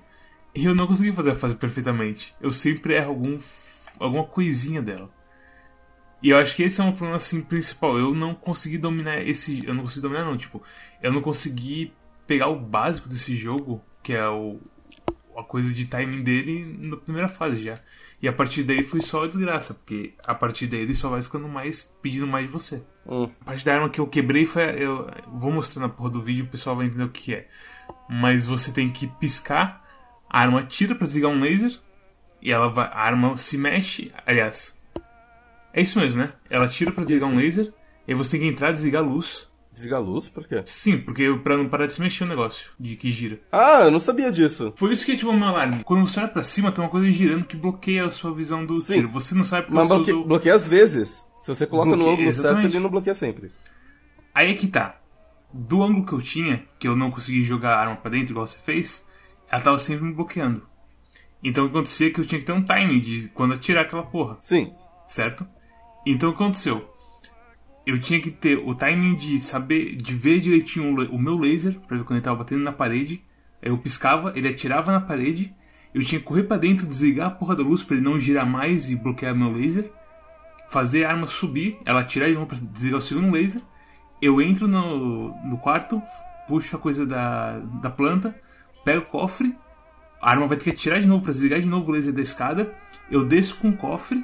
E 0.53 0.65
eu 0.65 0.73
não 0.73 0.87
consegui 0.87 1.11
fazer 1.11 1.31
a 1.31 1.35
fase 1.35 1.55
perfeitamente. 1.55 2.33
Eu 2.39 2.51
sempre 2.51 2.93
erro 2.93 3.09
algum, 3.09 3.37
alguma 3.99 4.23
coisinha 4.23 4.81
dela. 4.81 5.09
E 6.23 6.29
eu 6.29 6.37
acho 6.37 6.55
que 6.55 6.63
esse 6.63 6.79
é 6.79 6.83
um 6.83 6.91
problema 6.91 7.17
assim 7.17 7.41
principal. 7.41 7.97
Eu 7.99 8.15
não 8.15 8.33
consegui 8.33 8.77
dominar 8.77 9.21
esse. 9.21 9.65
Eu 9.65 9.73
não 9.73 9.81
consegui 9.83 10.01
dominar 10.01 10.23
não, 10.25 10.37
tipo, 10.37 10.61
eu 11.03 11.11
não 11.11 11.21
consegui 11.21 11.93
pegar 12.25 12.47
o 12.47 12.59
básico 12.59 13.09
desse 13.09 13.35
jogo, 13.35 13.83
que 14.01 14.13
é 14.13 14.27
o. 14.27 14.59
a 15.37 15.43
coisa 15.43 15.73
de 15.73 15.85
timing 15.85 16.23
dele 16.23 16.77
na 16.79 16.95
primeira 16.97 17.27
fase 17.27 17.61
já. 17.61 17.77
E 18.25 18.27
a 18.27 18.33
partir 18.33 18.63
daí 18.63 18.83
foi 18.83 19.01
só 19.01 19.27
desgraça, 19.27 19.75
porque 19.75 20.15
a 20.23 20.33
partir 20.33 20.65
daí 20.65 20.79
ele 20.79 20.95
só 20.95 21.09
vai 21.09 21.21
ficando 21.21 21.47
mais 21.47 21.95
pedindo 22.01 22.25
mais 22.25 22.47
de 22.47 22.51
você. 22.51 22.83
Hum. 23.05 23.29
A 23.41 23.45
parte 23.45 23.63
da 23.63 23.75
arma 23.75 23.87
que 23.87 24.01
eu 24.01 24.07
quebrei 24.07 24.47
foi. 24.47 24.63
Eu 24.83 25.07
vou 25.27 25.51
mostrar 25.51 25.79
na 25.83 25.89
porra 25.89 26.09
do 26.09 26.23
vídeo, 26.23 26.43
o 26.43 26.47
pessoal 26.47 26.75
vai 26.75 26.87
entender 26.87 27.03
o 27.03 27.09
que 27.09 27.35
é. 27.35 27.47
Mas 28.09 28.43
você 28.43 28.71
tem 28.71 28.89
que 28.89 29.05
piscar, 29.05 29.79
a 30.27 30.39
arma 30.39 30.63
tira 30.63 30.95
pra 30.95 31.05
desligar 31.05 31.29
um 31.29 31.39
laser, 31.39 31.79
e 32.41 32.51
ela 32.51 32.67
vai. 32.67 32.87
A 32.87 32.99
arma 32.99 33.37
se 33.37 33.59
mexe. 33.59 34.11
Aliás. 34.25 34.75
É 35.71 35.81
isso 35.81 35.99
mesmo, 35.99 36.23
né? 36.23 36.33
Ela 36.49 36.67
tira 36.67 36.91
pra 36.91 37.03
desligar 37.03 37.29
um 37.29 37.35
laser, 37.35 37.71
e 38.07 38.11
aí 38.11 38.17
você 38.17 38.31
tem 38.31 38.39
que 38.39 38.47
entrar, 38.47 38.71
desligar 38.71 39.03
a 39.03 39.05
luz. 39.05 39.51
Desliga 39.75 39.97
a 39.97 39.99
luz? 39.99 40.29
Por 40.29 40.47
quê? 40.47 40.61
Sim, 40.65 40.97
porque 40.99 41.29
pra 41.43 41.57
não 41.57 41.67
parar 41.67 41.85
de 41.85 41.93
se 41.93 42.01
mexer 42.01 42.23
o 42.23 42.27
negócio, 42.27 42.71
de 42.79 42.95
que 42.95 43.11
gira. 43.11 43.41
Ah, 43.51 43.81
eu 43.83 43.91
não 43.91 43.99
sabia 43.99 44.31
disso. 44.31 44.71
Foi 44.77 44.93
isso 44.93 45.05
que 45.05 45.11
ativou 45.11 45.33
o 45.33 45.37
meu 45.37 45.49
alarme. 45.49 45.83
Quando 45.83 46.07
você 46.07 46.17
olha 46.19 46.29
pra 46.29 46.43
cima, 46.43 46.71
tem 46.71 46.81
uma 46.81 46.89
coisa 46.89 47.09
girando 47.11 47.43
que 47.45 47.57
bloqueia 47.57 48.05
a 48.05 48.09
sua 48.09 48.33
visão 48.33 48.65
do 48.65 48.79
Sim. 48.79 48.93
tiro. 48.93 49.09
Você 49.09 49.35
não 49.35 49.43
sabe 49.43 49.63
porque 49.63 49.75
Mas 49.77 49.87
você 49.89 49.95
bloque... 49.95 50.11
usou... 50.13 50.25
bloqueia 50.25 50.55
às 50.55 50.65
vezes. 50.67 51.25
Se 51.41 51.47
você 51.53 51.67
coloca 51.67 51.89
no 51.89 51.97
Bloqueia, 51.97 52.13
ângulo 52.13 52.31
certo, 52.33 52.45
exatamente. 52.47 52.73
ele 52.75 52.83
não 52.83 52.89
bloqueia 52.89 53.13
sempre. 53.15 53.51
Aí 54.33 54.49
é 54.49 54.53
que 54.53 54.67
tá. 54.67 54.99
Do 55.53 55.83
ângulo 55.83 56.05
que 56.05 56.13
eu 56.13 56.21
tinha, 56.21 56.65
que 56.79 56.87
eu 56.87 56.95
não 56.95 57.11
consegui 57.11 57.43
jogar 57.43 57.75
a 57.75 57.79
arma 57.81 57.95
pra 57.97 58.09
dentro, 58.11 58.31
igual 58.31 58.47
você 58.47 58.57
fez, 58.59 59.05
ela 59.51 59.61
tava 59.61 59.77
sempre 59.77 60.05
me 60.05 60.13
bloqueando. 60.13 60.65
Então 61.43 61.65
o 61.65 61.67
que 61.69 61.75
acontecia 61.75 62.07
é 62.07 62.09
que 62.09 62.19
eu 62.21 62.25
tinha 62.25 62.39
que 62.39 62.45
ter 62.45 62.53
um 62.53 62.63
timing 62.63 62.99
de 62.99 63.29
quando 63.29 63.53
atirar 63.53 63.83
aquela 63.83 64.03
porra, 64.03 64.37
Sim. 64.41 64.73
certo? 65.05 65.45
Então 66.05 66.29
o 66.29 66.31
que 66.33 66.41
aconteceu? 66.41 66.89
Eu 67.85 67.99
tinha 67.99 68.19
que 68.19 68.31
ter 68.31 68.57
o 68.57 68.73
timing 68.73 69.15
de 69.15 69.39
saber, 69.39 69.95
de 69.95 70.15
ver 70.15 70.39
direitinho 70.39 70.95
o 71.11 71.19
meu 71.21 71.37
laser, 71.37 71.79
pra 71.81 71.97
ver 71.97 72.03
quando 72.03 72.17
ele 72.17 72.23
tava 72.23 72.37
batendo 72.37 72.63
na 72.63 72.71
parede. 72.71 73.21
Eu 73.61 73.77
piscava, 73.77 74.33
ele 74.35 74.47
atirava 74.47 74.91
na 74.91 74.99
parede, 75.01 75.53
eu 75.93 76.03
tinha 76.03 76.19
que 76.19 76.25
correr 76.25 76.43
pra 76.43 76.57
dentro, 76.57 76.87
desligar 76.87 77.27
a 77.27 77.31
porra 77.31 77.55
da 77.55 77.63
luz 77.63 77.83
pra 77.83 77.95
ele 77.95 78.03
não 78.05 78.19
girar 78.19 78.45
mais 78.45 78.89
e 78.89 78.95
bloquear 78.95 79.35
meu 79.35 79.51
laser. 79.51 79.91
Fazer 80.69 81.05
a 81.05 81.11
arma 81.11 81.27
subir, 81.27 81.77
ela 81.85 82.01
atirar 82.01 82.27
de 82.27 82.33
novo 82.35 82.47
pra 82.47 82.57
desligar 82.59 82.97
o 82.99 83.01
segundo 83.01 83.31
laser. 83.31 83.61
Eu 84.21 84.41
entro 84.41 84.67
no, 84.67 85.29
no 85.47 85.57
quarto, 85.57 86.01
puxo 86.47 86.75
a 86.75 86.79
coisa 86.79 87.05
da, 87.05 87.59
da 87.59 87.89
planta, 87.89 88.35
pego 88.83 89.01
o 89.03 89.05
cofre, 89.05 89.55
a 90.21 90.31
arma 90.31 90.47
vai 90.47 90.57
ter 90.57 90.63
que 90.65 90.69
atirar 90.71 90.99
de 90.99 91.07
novo 91.07 91.21
pra 91.21 91.31
desligar 91.31 91.59
de 91.59 91.67
novo 91.67 91.89
o 91.89 91.93
laser 91.93 92.11
da 92.13 92.21
escada. 92.21 92.73
Eu 93.11 93.23
desço 93.25 93.55
com 93.57 93.69
o 93.69 93.77
cofre, 93.77 94.23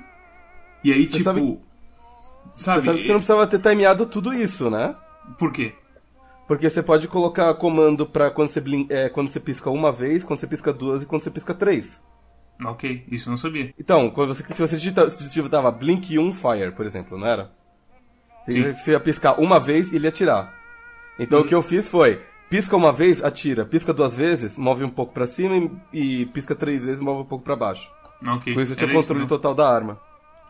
e 0.84 0.92
aí 0.92 1.06
Você 1.06 1.12
tipo. 1.20 1.24
sabe- 1.24 1.60
Sabe, 2.64 2.80
Você 2.82 2.86
sabe 2.86 2.98
que 3.00 3.04
você 3.06 3.12
não 3.12 3.20
precisava 3.20 3.48
ter 3.48 3.60
timeado 3.60 4.06
tudo 4.06 4.34
isso, 4.34 4.70
né? 4.70 4.96
por 5.38 5.52
quê? 5.52 5.74
Porque 6.48 6.70
você 6.70 6.84
pode 6.84 7.08
colocar 7.08 7.54
comando 7.54 8.06
pra 8.06 8.30
quando 8.30 8.50
você, 8.50 8.62
é, 8.90 9.08
quando 9.10 9.30
você 9.30 9.40
pisca 9.40 9.70
uma 9.70 9.92
vez, 9.92 10.24
quando 10.24 10.40
você 10.40 10.48
pisca 10.48 10.74
duas 10.74 11.02
e 11.04 11.06
quando 11.06 11.22
você 11.22 11.32
pisca 11.32 11.54
três. 11.54 12.02
Ok, 12.66 13.06
isso 13.10 13.30
eu 13.30 13.32
não 13.32 13.38
sabia. 13.38 13.74
Então, 13.80 14.10
quando 14.12 14.34
você, 14.34 14.44
se 14.54 14.60
você 14.62 14.76
digitava 14.78 15.72
Blink 15.72 16.20
1 16.20 16.34
Fire, 16.34 16.72
por 16.76 16.86
exemplo, 16.86 17.18
não 17.18 17.26
era? 17.26 17.52
Você, 18.46 18.52
Sim. 18.52 18.74
você 18.74 18.92
ia 18.92 19.00
piscar 19.00 19.40
uma 19.40 19.60
vez 19.60 19.92
e 19.92 19.96
ele 19.96 20.06
ia 20.06 20.10
atirar. 20.10 20.54
Então 21.18 21.40
Hum. 21.40 21.42
o 21.44 21.48
que 21.48 21.56
eu 21.56 21.62
fiz 21.62 21.88
foi, 21.88 22.22
pisca 22.50 22.76
uma 22.76 22.92
vez, 22.92 23.24
atira. 23.24 23.66
Pisca 23.66 23.94
duas 23.94 24.14
vezes, 24.16 24.58
move 24.58 24.84
um 24.84 24.90
pouco 24.90 25.14
pra 25.14 25.28
cima 25.28 25.56
e, 25.94 26.22
e 26.22 26.26
pisca 26.28 26.54
três 26.54 26.84
vezes, 26.84 27.00
move 27.02 27.22
um 27.22 27.26
pouco 27.26 27.44
pra 27.46 27.56
baixo. 27.56 27.90
Ok. 28.28 28.54
Com 28.54 28.62
isso 28.62 28.74
eu 28.74 28.76
tinha 28.76 28.90
era 28.90 29.00
controle 29.00 29.22
não? 29.22 29.28
total 29.28 29.56
da 29.56 29.68
arma. 29.74 30.00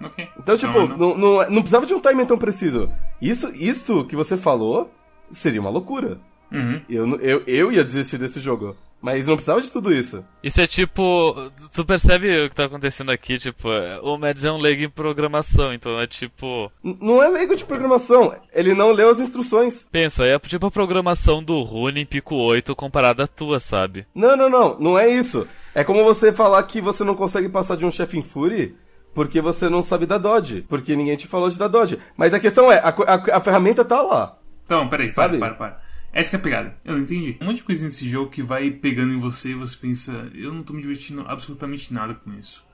Ok. 0.03 0.27
Então, 0.39 0.57
tipo, 0.57 0.73
Não, 0.73 0.87
não- 0.87 0.97
não, 0.97 1.17
não, 1.17 1.49
não 1.49 1.61
precisava 1.61 1.85
de 1.85 1.93
um 1.93 1.99
timing 1.99 2.25
tão 2.25 2.37
preciso. 2.37 2.91
Isso, 3.21 3.51
isso 3.55 4.05
que 4.05 4.15
você 4.15 4.35
falou 4.37 4.89
seria 5.31 5.61
uma 5.61 5.69
loucura. 5.69 6.19
Uhum. 6.51 6.81
Eu, 6.89 7.07
não- 7.07 7.17
eu, 7.19 7.43
eu 7.47 7.71
ia 7.71 7.83
desistir 7.83 8.17
desse 8.17 8.39
jogo. 8.39 8.75
Mas 9.03 9.25
não 9.25 9.33
precisava 9.33 9.59
de 9.59 9.71
tudo 9.71 9.91
isso. 9.91 10.23
Isso 10.43 10.61
é 10.61 10.67
tipo. 10.67 11.35
Tu 11.73 11.83
percebe 11.83 12.45
o 12.45 12.49
que 12.49 12.55
tá 12.55 12.65
acontecendo 12.65 13.09
aqui? 13.09 13.39
Tipo, 13.39 13.67
o 14.03 14.15
Mads 14.15 14.45
é 14.45 14.51
um 14.51 14.59
leigo 14.59 14.83
em 14.83 14.89
programação, 14.89 15.73
então 15.73 15.99
é 15.99 16.05
tipo. 16.05 16.71
N- 16.83 16.97
não 17.01 17.23
é 17.23 17.27
leigo 17.27 17.55
de 17.55 17.65
programação. 17.65 18.35
Ele 18.53 18.75
não 18.75 18.91
leu 18.91 19.09
as 19.09 19.19
instruções. 19.19 19.87
Pensa, 19.91 20.23
é 20.25 20.37
tipo 20.37 20.67
a 20.67 20.71
programação 20.71 21.43
do 21.43 21.59
Rune 21.63 22.01
em 22.01 22.05
Pico 22.05 22.35
8 22.35 22.75
comparada 22.75 23.23
à 23.23 23.27
tua, 23.27 23.59
sabe? 23.59 24.05
Não, 24.13 24.37
não, 24.37 24.47
não. 24.47 24.79
Não 24.79 24.99
é 24.99 25.09
isso. 25.11 25.47
É 25.73 25.83
como 25.83 26.03
você 26.03 26.31
falar 26.31 26.61
que 26.63 26.79
você 26.79 27.03
não 27.03 27.15
consegue 27.15 27.49
passar 27.49 27.75
de 27.77 27.85
um 27.85 27.89
chefe 27.89 28.19
em 28.19 28.21
Fury 28.23 28.75
porque 29.13 29.41
você 29.41 29.69
não 29.69 29.81
sabe 29.81 30.05
dar 30.05 30.17
dodge, 30.17 30.63
porque 30.67 30.95
ninguém 30.95 31.15
te 31.15 31.27
falou 31.27 31.49
de 31.49 31.57
dar 31.57 31.67
dodge. 31.67 31.99
Mas 32.15 32.33
a 32.33 32.39
questão 32.39 32.71
é, 32.71 32.79
a, 32.79 32.89
a, 32.89 33.37
a 33.37 33.41
ferramenta 33.41 33.83
tá 33.83 34.01
lá. 34.01 34.37
Então, 34.63 34.87
peraí, 34.87 35.11
para, 35.11 35.37
para, 35.37 35.53
para. 35.55 35.81
Essa 36.13 36.35
é 36.35 36.39
a 36.39 36.41
pegada. 36.41 36.77
Eu 36.83 36.95
não 36.95 37.03
entendi. 37.03 37.37
Um 37.41 37.45
monte 37.45 37.57
de 37.57 37.63
coisa 37.63 37.85
nesse 37.85 38.07
jogo 38.07 38.29
que 38.29 38.41
vai 38.41 38.69
pegando 38.71 39.13
em 39.13 39.19
você 39.19 39.51
e 39.51 39.55
você 39.55 39.75
pensa, 39.77 40.29
eu 40.33 40.53
não 40.53 40.63
tô 40.63 40.73
me 40.73 40.81
divertindo 40.81 41.25
absolutamente 41.27 41.93
nada 41.93 42.13
com 42.15 42.33
isso. 42.33 42.65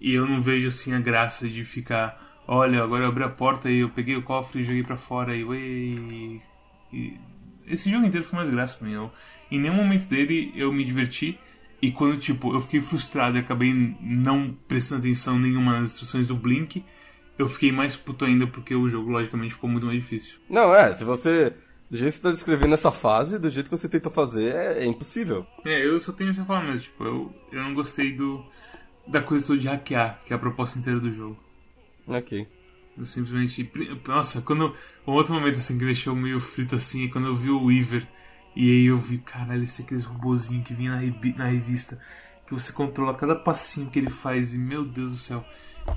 E 0.00 0.12
eu 0.12 0.26
não 0.26 0.42
vejo 0.42 0.68
assim 0.68 0.92
a 0.92 1.00
graça 1.00 1.48
de 1.48 1.64
ficar, 1.64 2.20
olha, 2.46 2.82
agora 2.82 3.04
eu 3.04 3.08
abri 3.08 3.24
a 3.24 3.28
porta 3.28 3.70
e 3.70 3.78
eu 3.78 3.88
peguei 3.88 4.16
o 4.16 4.22
cofre 4.22 4.60
e 4.60 4.64
joguei 4.64 4.82
para 4.82 4.96
fora 4.96 5.34
e, 5.34 6.40
e 6.92 7.18
esse 7.66 7.90
jogo 7.90 8.06
inteiro 8.06 8.26
foi 8.26 8.36
mais 8.36 8.50
graça 8.50 8.76
pra 8.76 8.86
mim. 8.86 8.94
Eu, 8.94 9.10
em 9.50 9.58
nenhum 9.58 9.74
momento 9.74 10.06
dele 10.06 10.52
eu 10.54 10.72
me 10.72 10.84
diverti. 10.84 11.38
E 11.86 11.92
quando, 11.92 12.18
tipo, 12.18 12.52
eu 12.52 12.60
fiquei 12.60 12.80
frustrado 12.80 13.36
e 13.36 13.40
acabei 13.40 13.72
não 14.00 14.52
prestando 14.66 15.02
atenção 15.02 15.38
nenhuma 15.38 15.78
nas 15.78 15.92
instruções 15.92 16.26
do 16.26 16.34
Blink, 16.34 16.84
eu 17.38 17.46
fiquei 17.46 17.70
mais 17.70 17.94
puto 17.94 18.24
ainda 18.24 18.44
porque 18.44 18.74
o 18.74 18.88
jogo, 18.88 19.08
logicamente, 19.08 19.54
ficou 19.54 19.70
muito 19.70 19.86
mais 19.86 20.02
difícil. 20.02 20.40
Não, 20.50 20.74
é, 20.74 20.92
se 20.92 21.04
você. 21.04 21.54
Do 21.88 21.96
jeito 21.96 22.14
que 22.14 22.16
você 22.16 22.22
tá 22.24 22.32
descrevendo 22.32 22.74
essa 22.74 22.90
fase, 22.90 23.38
do 23.38 23.48
jeito 23.48 23.70
que 23.70 23.76
você 23.76 23.88
tentou 23.88 24.10
fazer, 24.10 24.52
é, 24.52 24.82
é 24.82 24.84
impossível. 24.84 25.46
É, 25.64 25.86
eu 25.86 26.00
só 26.00 26.10
tenho 26.10 26.30
isso 26.30 26.40
a 26.40 26.44
falar 26.44 26.64
mesmo, 26.64 26.80
tipo, 26.80 27.04
eu, 27.04 27.32
eu 27.52 27.62
não 27.62 27.72
gostei 27.72 28.10
do. 28.10 28.44
da 29.06 29.22
coisa 29.22 29.46
toda 29.46 29.60
de 29.60 29.68
hackear, 29.68 30.20
que 30.24 30.32
é 30.32 30.36
a 30.36 30.40
proposta 30.40 30.80
inteira 30.80 30.98
do 30.98 31.12
jogo. 31.12 31.38
Ok. 32.08 32.48
Eu 32.98 33.04
simplesmente. 33.04 33.70
Nossa, 34.08 34.42
quando. 34.42 34.74
Um 35.06 35.12
outro 35.12 35.32
momento 35.32 35.54
assim 35.54 35.78
que 35.78 35.84
deixou 35.84 36.16
meio 36.16 36.40
frito 36.40 36.74
assim 36.74 37.04
é 37.04 37.08
quando 37.08 37.28
eu 37.28 37.34
vi 37.36 37.48
o 37.48 37.66
Weaver. 37.66 38.08
E 38.56 38.70
aí 38.70 38.86
eu 38.86 38.96
vi, 38.96 39.18
caralho, 39.18 39.62
esse 39.62 39.82
aqueles 39.82 40.06
robozinho 40.06 40.62
que 40.62 40.72
vinha 40.72 40.92
na, 40.92 40.96
revi 40.96 41.34
na 41.36 41.44
revista. 41.44 42.00
Que 42.46 42.54
você 42.54 42.72
controla 42.72 43.14
cada 43.14 43.36
passinho 43.36 43.90
que 43.90 43.98
ele 43.98 44.08
faz. 44.08 44.54
E 44.54 44.58
meu 44.58 44.82
Deus 44.82 45.10
do 45.10 45.16
céu. 45.16 45.44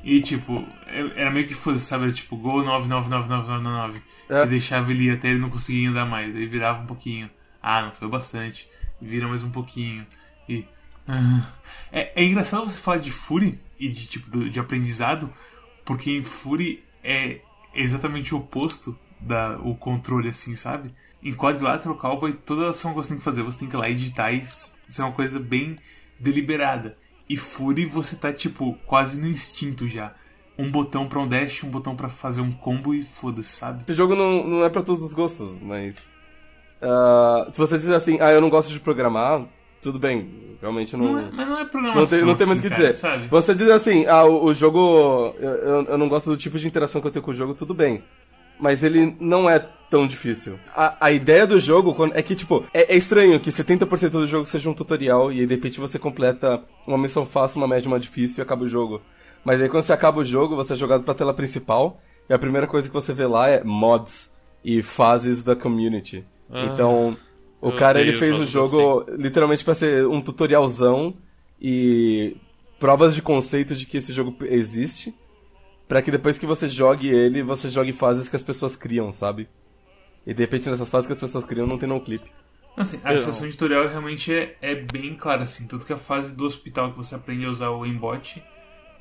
E 0.03 0.21
tipo, 0.21 0.67
é, 0.85 1.21
era 1.21 1.31
meio 1.31 1.47
que 1.47 1.53
foda, 1.53 1.77
sabe? 1.77 2.03
Era 2.03 2.13
tipo, 2.13 2.35
gol 2.35 2.61
999999. 2.63 4.01
É. 4.29 4.43
E 4.43 4.47
deixava 4.47 4.91
ele 4.91 5.05
ir 5.05 5.11
até 5.11 5.29
ele 5.29 5.39
não 5.39 5.49
conseguir 5.49 5.87
andar 5.87 6.05
mais. 6.05 6.35
Aí 6.35 6.45
virava 6.47 6.81
um 6.81 6.85
pouquinho. 6.85 7.29
Ah, 7.61 7.81
não 7.81 7.93
foi 7.93 8.09
bastante. 8.09 8.69
Vira 9.01 9.27
mais 9.27 9.41
um 9.41 9.51
pouquinho. 9.51 10.05
E. 10.47 10.65
É, 11.91 12.21
é 12.21 12.23
engraçado 12.23 12.69
você 12.69 12.79
falar 12.79 12.97
de 12.97 13.11
Fury 13.11 13.59
e 13.79 13.89
de 13.89 14.05
tipo 14.05 14.47
de 14.47 14.59
aprendizado, 14.59 15.33
porque 15.83 16.11
em 16.11 16.21
Fury 16.21 16.83
é 17.03 17.41
exatamente 17.73 18.35
o 18.35 18.37
oposto 18.37 18.95
da 19.19 19.57
o 19.57 19.75
controle, 19.75 20.29
assim, 20.29 20.55
sabe? 20.55 20.93
Em 21.21 21.33
Quadrilateral 21.33 21.97
Cowboy, 21.97 22.33
toda 22.33 22.69
ação 22.69 22.91
que 22.91 22.97
você 22.97 23.09
tem 23.09 23.17
que 23.17 23.23
fazer, 23.23 23.43
você 23.43 23.59
tem 23.59 23.67
que 23.67 23.75
ir 23.75 23.79
lá 23.79 23.89
editar 23.89 24.31
e 24.31 24.39
isso 24.39 24.73
é 24.97 25.03
uma 25.03 25.13
coisa 25.13 25.39
bem 25.39 25.77
deliberada. 26.19 26.95
E 27.29 27.37
Fury, 27.37 27.85
você 27.85 28.15
tá, 28.15 28.33
tipo, 28.33 28.77
quase 28.85 29.21
no 29.21 29.27
instinto 29.27 29.87
já. 29.87 30.13
Um 30.57 30.69
botão 30.69 31.05
para 31.05 31.19
um 31.19 31.27
dash, 31.27 31.63
um 31.63 31.69
botão 31.69 31.95
para 31.95 32.09
fazer 32.09 32.41
um 32.41 32.51
combo 32.51 32.93
e 32.93 33.03
foda-se, 33.03 33.55
sabe? 33.55 33.83
Esse 33.87 33.93
jogo 33.93 34.15
não, 34.15 34.45
não 34.45 34.65
é 34.65 34.69
para 34.69 34.81
todos 34.81 35.03
os 35.03 35.13
gostos, 35.13 35.47
mas. 35.61 35.97
Uh, 36.81 37.51
se 37.51 37.57
você 37.57 37.77
dizer 37.77 37.93
assim, 37.93 38.17
ah, 38.19 38.31
eu 38.31 38.41
não 38.41 38.49
gosto 38.49 38.71
de 38.71 38.79
programar, 38.79 39.45
tudo 39.81 39.99
bem, 39.99 40.57
realmente 40.59 40.97
não. 40.97 41.13
não 41.13 41.19
é, 41.19 41.31
mas 41.31 41.47
não 41.47 41.59
é 41.59 41.65
programação. 41.65 42.01
Não 42.01 42.07
tem, 42.09 42.21
não 42.25 42.35
tem 42.35 42.47
muito 42.47 42.63
o 42.63 42.67
assim, 42.67 42.75
que 42.75 42.81
dizer. 42.81 42.95
Sabe? 42.95 43.27
Você 43.27 43.55
diz 43.55 43.69
assim, 43.69 44.05
ah, 44.07 44.25
o, 44.25 44.45
o 44.45 44.53
jogo. 44.53 45.35
Eu, 45.39 45.85
eu, 45.85 45.97
não 45.97 46.09
gosto 46.09 46.29
do 46.29 46.37
tipo 46.37 46.57
de 46.57 46.67
interação 46.67 46.99
que 46.99 47.07
eu 47.07 47.11
tenho 47.11 47.23
com 47.23 47.31
o 47.31 47.33
jogo, 47.33 47.53
tudo 47.53 47.73
bem. 47.73 48.03
Mas 48.59 48.83
ele 48.83 49.15
não 49.19 49.49
é 49.49 49.59
tão 49.89 50.05
difícil. 50.05 50.59
A, 50.75 51.07
a 51.07 51.11
ideia 51.11 51.47
do 51.47 51.59
jogo 51.59 51.95
é 52.13 52.21
que, 52.21 52.35
tipo, 52.35 52.65
é, 52.73 52.93
é 52.93 52.97
estranho 52.97 53.39
que 53.39 53.49
70% 53.49 54.09
do 54.09 54.27
jogo 54.27 54.45
seja 54.45 54.69
um 54.69 54.73
tutorial 54.73 55.31
e 55.31 55.39
aí 55.39 55.47
de 55.47 55.55
repente 55.55 55.79
você 55.79 55.97
completa 55.97 56.61
uma 56.85 56.97
missão 56.97 57.25
fácil, 57.25 57.57
uma 57.57 57.67
média, 57.67 57.87
uma 57.87 57.99
difícil 57.99 58.41
e 58.41 58.43
acaba 58.43 58.63
o 58.63 58.67
jogo. 58.67 59.01
Mas 59.43 59.61
aí 59.61 59.69
quando 59.69 59.83
você 59.83 59.93
acaba 59.93 60.19
o 60.19 60.23
jogo, 60.23 60.55
você 60.55 60.73
é 60.73 60.75
jogado 60.75 61.03
pra 61.03 61.13
tela 61.13 61.33
principal 61.33 61.99
e 62.29 62.33
a 62.33 62.39
primeira 62.39 62.67
coisa 62.67 62.87
que 62.87 62.93
você 62.93 63.13
vê 63.13 63.25
lá 63.25 63.49
é 63.49 63.63
mods 63.63 64.29
e 64.63 64.81
fases 64.81 65.43
da 65.43 65.55
community. 65.55 66.23
Ah. 66.51 66.65
Então 66.65 67.17
o 67.61 67.71
cara 67.71 67.99
ele 67.99 68.13
fez 68.13 68.39
o 68.39 68.45
jogo 68.45 69.01
assim. 69.01 69.21
literalmente 69.21 69.63
para 69.63 69.73
ser 69.73 70.05
um 70.05 70.21
tutorialzão 70.21 71.15
e 71.61 72.37
provas 72.79 73.13
de 73.13 73.21
conceito 73.21 73.75
de 73.75 73.85
que 73.85 73.97
esse 73.97 74.13
jogo 74.13 74.35
existe, 74.41 75.13
para 75.89 76.03
que 76.03 76.11
depois 76.11 76.37
que 76.37 76.45
você 76.45 76.69
jogue 76.69 77.09
ele, 77.09 77.41
você 77.41 77.67
jogue 77.67 77.91
fases 77.91 78.29
que 78.29 78.35
as 78.35 78.43
pessoas 78.43 78.75
criam, 78.75 79.11
sabe? 79.11 79.49
E 80.25 80.35
de 80.35 80.43
repente 80.43 80.69
nessas 80.69 80.87
fases 80.87 81.07
que 81.07 81.13
as 81.13 81.19
pessoas 81.19 81.43
criam 81.43 81.65
não 81.65 81.79
tem 81.79 81.89
no 81.89 81.99
clipe. 81.99 82.29
Assim, 82.77 83.01
a 83.03 83.15
sensação 83.15 83.47
de 83.47 83.53
tutorial 83.53 83.87
realmente 83.87 84.31
é, 84.31 84.55
é 84.61 84.75
bem 84.75 85.15
clara, 85.15 85.41
assim. 85.41 85.67
Tanto 85.67 85.87
que 85.87 85.91
a 85.91 85.97
fase 85.97 86.37
do 86.37 86.45
hospital 86.45 86.91
que 86.91 86.97
você 86.97 87.15
aprende 87.15 87.43
a 87.43 87.49
usar 87.49 87.71
o 87.71 87.83
aimbot 87.83 88.41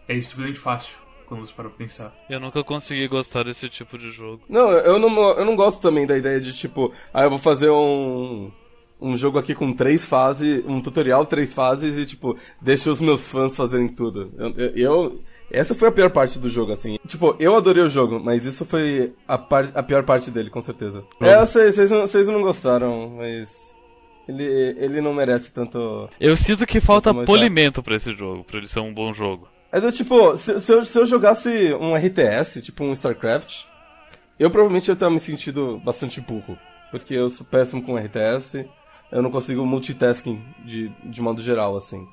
é 0.09 0.15
estupidamente 0.15 0.59
fácil 0.59 0.97
quando 1.27 1.45
você 1.45 1.53
para 1.53 1.69
pensar. 1.69 2.17
Eu 2.29 2.41
nunca 2.41 2.65
consegui 2.65 3.07
gostar 3.07 3.45
desse 3.45 3.69
tipo 3.69 3.99
de 3.99 4.11
jogo. 4.11 4.43
Não, 4.49 4.71
eu 4.73 4.99
não, 4.99 5.39
eu 5.39 5.45
não 5.45 5.55
gosto 5.55 5.83
também 5.83 6.07
da 6.07 6.17
ideia 6.17 6.41
de 6.41 6.57
tipo, 6.57 6.91
ah, 7.13 7.25
eu 7.25 7.31
vou 7.31 7.39
fazer 7.39 7.71
um 7.71 8.51
um 9.01 9.17
jogo 9.17 9.39
aqui 9.39 9.55
com 9.55 9.73
três 9.73 10.05
fases, 10.05 10.65
um 10.67 10.81
tutorial, 10.81 11.25
três 11.25 11.53
fases 11.53 11.97
e 11.97 12.05
tipo, 12.05 12.37
deixa 12.61 12.91
os 12.91 13.01
meus 13.01 13.29
fãs 13.29 13.55
fazerem 13.55 13.89
tudo. 13.89 14.33
Eu, 14.37 14.75
eu, 14.75 15.21
essa 15.51 15.75
foi 15.75 15.89
a 15.89 15.93
pior 15.93 16.11
parte 16.11 16.39
do 16.39 16.49
jogo, 16.49 16.73
assim. 16.73 16.99
Tipo, 17.07 17.35
eu 17.39 17.57
adorei 17.57 17.83
o 17.83 17.89
jogo, 17.89 18.21
mas 18.21 18.45
isso 18.45 18.65
foi 18.65 19.15
a, 19.27 19.39
par, 19.39 19.71
a 19.75 19.83
pior 19.83 20.05
parte 20.05 20.31
dele, 20.31 20.51
com 20.51 20.63
certeza. 20.63 20.99
Hum. 21.21 21.27
É, 21.27 21.41
eu 21.41 21.47
sei, 21.47 21.71
vocês 21.71 21.91
não, 21.91 22.01
vocês 22.03 22.29
não 22.29 22.43
gostaram, 22.43 23.11
mas. 23.17 23.69
Ele, 24.29 24.45
ele 24.45 25.01
não 25.01 25.15
merece 25.15 25.51
tanto. 25.51 26.09
Eu 26.21 26.37
sinto 26.37 26.67
que 26.67 26.81
falta 26.81 27.15
polimento 27.25 27.83
para 27.83 27.97
esse 27.97 28.15
jogo, 28.15 28.45
pra 28.45 28.59
ele 28.59 28.69
ser 28.69 28.81
um 28.81 28.93
bom 28.93 29.11
jogo. 29.11 29.49
É 29.73 29.81
do 29.81 29.91
tipo, 29.91 30.37
se, 30.37 30.61
se, 30.61 30.73
eu, 30.73 30.85
se 30.85 30.99
eu 30.99 31.07
jogasse 31.07 31.49
um 31.75 31.95
RTS, 31.95 32.61
tipo 32.61 32.85
um 32.85 32.93
StarCraft, 32.93 33.65
eu 34.39 34.51
provavelmente 34.51 34.89
ia 34.89 34.95
estar 34.95 35.09
me 35.09 35.19
sentindo 35.19 35.79
bastante 35.79 36.21
burro. 36.21 36.59
Porque 36.91 37.15
eu 37.15 37.29
sou 37.29 37.47
péssimo 37.47 37.83
com 37.83 37.97
RTS, 37.97 38.67
eu 39.11 39.23
não 39.23 39.31
consigo 39.31 39.65
multitasking 39.65 40.43
de, 40.65 40.91
de 41.05 41.21
modo 41.21 41.43
geral, 41.43 41.77
assim. 41.77 42.07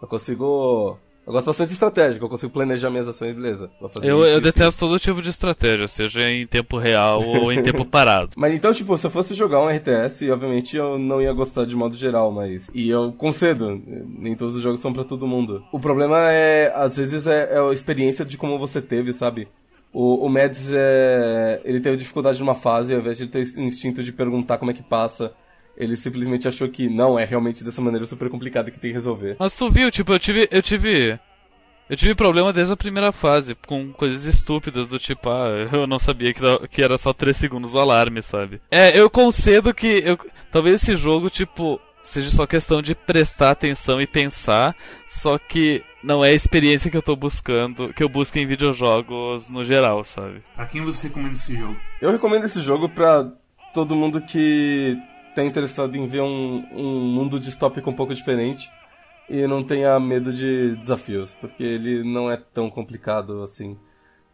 Eu 0.00 0.08
consigo. 0.08 0.98
Eu 1.24 1.32
gosto 1.32 1.46
bastante 1.46 1.68
de 1.68 1.74
estratégia, 1.74 2.18
eu 2.20 2.28
consigo 2.28 2.52
planejar 2.52 2.90
minhas 2.90 3.06
ações, 3.06 3.34
beleza. 3.34 3.70
eu, 4.02 4.24
eu 4.24 4.40
detesto 4.40 4.80
todo 4.80 4.98
tipo 4.98 5.22
de 5.22 5.30
estratégia, 5.30 5.86
seja 5.86 6.28
em 6.28 6.46
tempo 6.46 6.76
real 6.78 7.22
ou 7.22 7.52
em 7.52 7.62
tempo 7.62 7.84
parado. 7.86 8.32
Mas 8.36 8.52
então, 8.52 8.72
tipo, 8.72 8.98
se 8.98 9.06
eu 9.06 9.10
fosse 9.10 9.32
jogar 9.32 9.60
um 9.60 9.68
RTS, 9.68 10.28
obviamente 10.30 10.76
eu 10.76 10.98
não 10.98 11.22
ia 11.22 11.32
gostar 11.32 11.64
de 11.64 11.76
modo 11.76 11.94
geral, 11.94 12.32
mas. 12.32 12.68
E 12.74 12.90
eu 12.90 13.12
concedo, 13.12 13.80
nem 14.18 14.34
todos 14.34 14.56
os 14.56 14.62
jogos 14.62 14.80
são 14.80 14.92
para 14.92 15.04
todo 15.04 15.26
mundo. 15.26 15.62
O 15.72 15.78
problema 15.78 16.32
é, 16.32 16.72
às 16.74 16.96
vezes, 16.96 17.26
é, 17.26 17.54
é 17.54 17.58
a 17.58 17.72
experiência 17.72 18.24
de 18.24 18.36
como 18.36 18.58
você 18.58 18.82
teve, 18.82 19.12
sabe? 19.12 19.46
O, 19.92 20.26
o 20.26 20.28
Mads, 20.28 20.70
é, 20.72 21.60
ele 21.64 21.80
teve 21.80 21.98
dificuldade 21.98 22.40
numa 22.40 22.54
fase, 22.54 22.94
ao 22.94 23.00
invés 23.00 23.18
de 23.18 23.24
ele 23.24 23.30
ter 23.30 23.60
o 23.60 23.60
instinto 23.60 24.02
de 24.02 24.10
perguntar 24.10 24.58
como 24.58 24.70
é 24.70 24.74
que 24.74 24.82
passa, 24.82 25.32
ele 25.76 25.96
simplesmente 25.96 26.46
achou 26.46 26.68
que 26.68 26.88
não, 26.88 27.18
é 27.18 27.24
realmente 27.24 27.64
dessa 27.64 27.80
maneira 27.80 28.06
super 28.06 28.28
complicada 28.28 28.70
que 28.70 28.78
tem 28.78 28.90
que 28.90 28.96
resolver. 28.96 29.36
Mas 29.38 29.56
tu 29.56 29.70
viu, 29.70 29.90
tipo, 29.90 30.12
eu 30.12 30.18
tive. 30.18 30.48
Eu 30.50 30.62
tive. 30.62 31.18
Eu 31.90 31.96
tive 31.96 32.14
problema 32.14 32.52
desde 32.52 32.72
a 32.72 32.76
primeira 32.76 33.12
fase, 33.12 33.54
com 33.66 33.92
coisas 33.92 34.24
estúpidas 34.24 34.88
do 34.88 34.98
tipo, 34.98 35.28
ah, 35.28 35.68
eu 35.70 35.86
não 35.86 35.98
sabia 35.98 36.32
que, 36.32 36.40
que 36.68 36.82
era 36.82 36.96
só 36.96 37.12
3 37.12 37.36
segundos 37.36 37.74
o 37.74 37.78
alarme, 37.78 38.22
sabe? 38.22 38.60
É, 38.70 38.98
eu 38.98 39.10
concedo 39.10 39.74
que. 39.74 40.02
Eu, 40.04 40.18
talvez 40.50 40.80
esse 40.80 40.96
jogo, 40.96 41.28
tipo, 41.28 41.80
seja 42.02 42.30
só 42.30 42.46
questão 42.46 42.80
de 42.80 42.94
prestar 42.94 43.50
atenção 43.50 44.00
e 44.00 44.06
pensar, 44.06 44.74
só 45.06 45.38
que 45.38 45.82
não 46.02 46.24
é 46.24 46.30
a 46.30 46.34
experiência 46.34 46.90
que 46.90 46.96
eu 46.96 47.02
tô 47.02 47.14
buscando, 47.14 47.92
que 47.92 48.02
eu 48.02 48.08
busco 48.08 48.38
em 48.38 48.46
videojogos 48.46 49.48
no 49.48 49.62
geral, 49.62 50.02
sabe? 50.02 50.42
A 50.56 50.66
quem 50.66 50.82
você 50.82 51.08
recomenda 51.08 51.34
esse 51.34 51.54
jogo? 51.54 51.76
Eu 52.00 52.10
recomendo 52.10 52.44
esse 52.44 52.60
jogo 52.60 52.88
pra 52.88 53.30
todo 53.72 53.96
mundo 53.96 54.20
que 54.20 54.96
tá 55.34 55.44
interessado 55.44 55.96
em 55.96 56.06
ver 56.06 56.22
um, 56.22 56.66
um 56.72 57.00
mundo 57.00 57.38
distópico 57.40 57.90
um 57.90 57.94
pouco 57.94 58.14
diferente 58.14 58.70
e 59.28 59.46
não 59.46 59.62
tenha 59.62 59.98
medo 59.98 60.32
de 60.32 60.76
desafios, 60.76 61.34
porque 61.40 61.62
ele 61.62 62.02
não 62.04 62.30
é 62.30 62.36
tão 62.36 62.68
complicado 62.68 63.42
assim. 63.42 63.78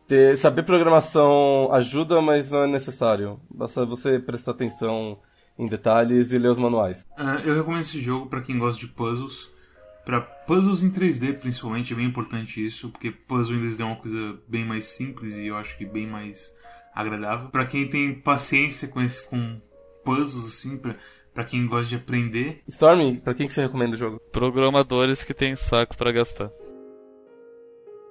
Ter, 0.06 0.36
saber 0.38 0.62
programação 0.62 1.68
ajuda, 1.72 2.20
mas 2.20 2.50
não 2.50 2.64
é 2.64 2.66
necessário. 2.66 3.38
Basta 3.50 3.84
você 3.84 4.18
prestar 4.18 4.52
atenção 4.52 5.18
em 5.58 5.66
detalhes 5.66 6.32
e 6.32 6.38
ler 6.38 6.48
os 6.48 6.58
manuais. 6.58 7.06
Uh, 7.18 7.46
eu 7.46 7.54
recomendo 7.54 7.82
esse 7.82 8.00
jogo 8.00 8.26
para 8.26 8.40
quem 8.40 8.58
gosta 8.58 8.80
de 8.80 8.88
puzzles. 8.88 9.50
Para 10.04 10.22
puzzles 10.22 10.82
em 10.82 10.90
3D, 10.90 11.38
principalmente, 11.38 11.92
é 11.92 11.96
bem 11.96 12.06
importante 12.06 12.64
isso, 12.64 12.88
porque 12.88 13.10
puzzle 13.10 13.56
em 13.56 13.60
3D 13.60 13.80
é 13.80 13.84
uma 13.84 13.96
coisa 13.96 14.38
bem 14.48 14.64
mais 14.64 14.86
simples 14.86 15.36
e 15.36 15.48
eu 15.48 15.56
acho 15.56 15.76
que 15.76 15.84
bem 15.84 16.06
mais 16.06 16.50
agradável. 16.94 17.50
Para 17.50 17.66
quem 17.66 17.86
tem 17.86 18.14
paciência 18.14 18.88
com, 18.88 19.02
esse, 19.02 19.28
com 19.28 19.60
puzzles, 20.08 20.48
assim, 20.48 20.78
pra, 20.78 20.94
pra 21.34 21.44
quem 21.44 21.66
gosta 21.66 21.90
de 21.90 21.96
aprender. 21.96 22.60
Storm, 22.66 23.16
pra 23.16 23.34
quem 23.34 23.46
que 23.46 23.52
você 23.52 23.62
recomenda 23.62 23.94
o 23.94 23.98
jogo? 23.98 24.18
Programadores 24.32 25.22
que 25.22 25.34
tem 25.34 25.54
saco 25.54 25.96
para 25.96 26.12
gastar. 26.12 26.50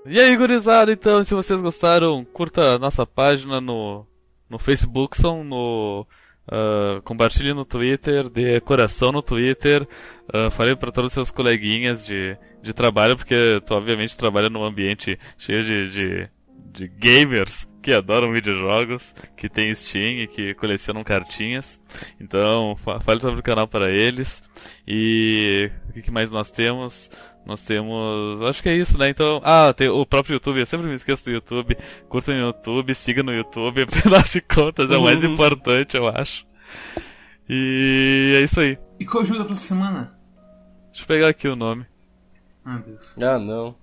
E 0.06 0.20
aí, 0.20 0.38
gurizada, 0.38 0.92
então, 0.92 1.24
se 1.24 1.34
vocês 1.34 1.60
gostaram, 1.60 2.24
curta 2.24 2.76
a 2.76 2.80
nossa 2.80 3.06
página 3.06 3.60
no, 3.60 4.06
no 4.48 4.60
Facebook, 4.60 5.18
são 5.18 5.44
no 5.44 6.06
Uh, 6.50 7.02
compartilhe 7.02 7.54
no 7.54 7.66
Twitter, 7.66 8.30
dê 8.30 8.62
coração 8.62 9.12
no 9.12 9.22
Twitter, 9.22 9.86
uh, 10.34 10.50
fale 10.50 10.78
para 10.78 10.94
todos 10.94 11.10
os 11.10 11.14
seus 11.14 11.30
coleguinhas 11.30 12.06
de, 12.06 12.38
de 12.64 12.74
trabalho, 12.74 13.18
porque 13.18 13.62
tu 13.66 13.74
obviamente 13.74 14.18
trabalha 14.18 14.50
num 14.50 14.64
ambiente 14.64 15.20
cheio 15.38 15.62
de, 15.66 15.90
de, 15.90 16.30
de 16.72 16.88
gamers 16.88 17.68
que 17.88 17.94
adoram 17.94 18.34
videojogos, 18.34 19.16
que 19.38 19.48
tem 19.48 19.74
Steam 19.74 20.20
e 20.20 20.28
que 20.28 20.54
colecionam 20.56 21.06
cartinhas. 21.06 21.82
Então, 22.20 22.76
fale 23.00 23.22
sobre 23.22 23.40
o 23.40 23.44
canal 23.44 23.66
para 23.66 23.90
eles. 23.90 24.44
E 24.86 25.72
o 25.96 26.02
que 26.02 26.12
mais 26.12 26.30
nós 26.30 26.52
temos? 26.52 27.10
Nós 27.46 27.64
temos. 27.64 28.42
Acho 28.42 28.62
que 28.62 28.68
é 28.68 28.76
isso, 28.76 28.98
né? 28.98 29.08
Então. 29.08 29.40
Ah, 29.42 29.74
tem 29.74 29.88
o 29.88 30.06
próprio 30.06 30.34
YouTube. 30.34 30.60
Eu 30.60 30.66
sempre 30.66 30.86
me 30.86 30.96
esqueço 30.96 31.24
do 31.24 31.32
YouTube. 31.32 31.78
Curta 32.10 32.34
no 32.34 32.48
YouTube, 32.48 32.94
siga 32.94 33.24
no 33.24 33.34
YouTube. 33.34 33.84
Afinal 33.88 34.22
de 34.22 34.42
contas, 34.42 34.92
é 34.92 34.98
o 34.98 35.04
mais 35.04 35.24
uhum. 35.24 35.32
importante, 35.32 35.96
eu 35.96 36.10
acho. 36.10 36.46
E 37.48 38.34
é 38.36 38.42
isso 38.42 38.60
aí. 38.60 38.78
E 39.00 39.06
qual 39.06 39.24
ajuda 39.24 39.46
pra 39.46 39.54
essa 39.54 39.66
semana? 39.66 40.12
Deixa 40.88 41.04
eu 41.04 41.08
pegar 41.08 41.30
aqui 41.30 41.48
o 41.48 41.56
nome. 41.56 41.86
Ah, 42.66 42.82
Deus. 42.86 43.16
Ah, 43.22 43.40
não. 43.40 43.78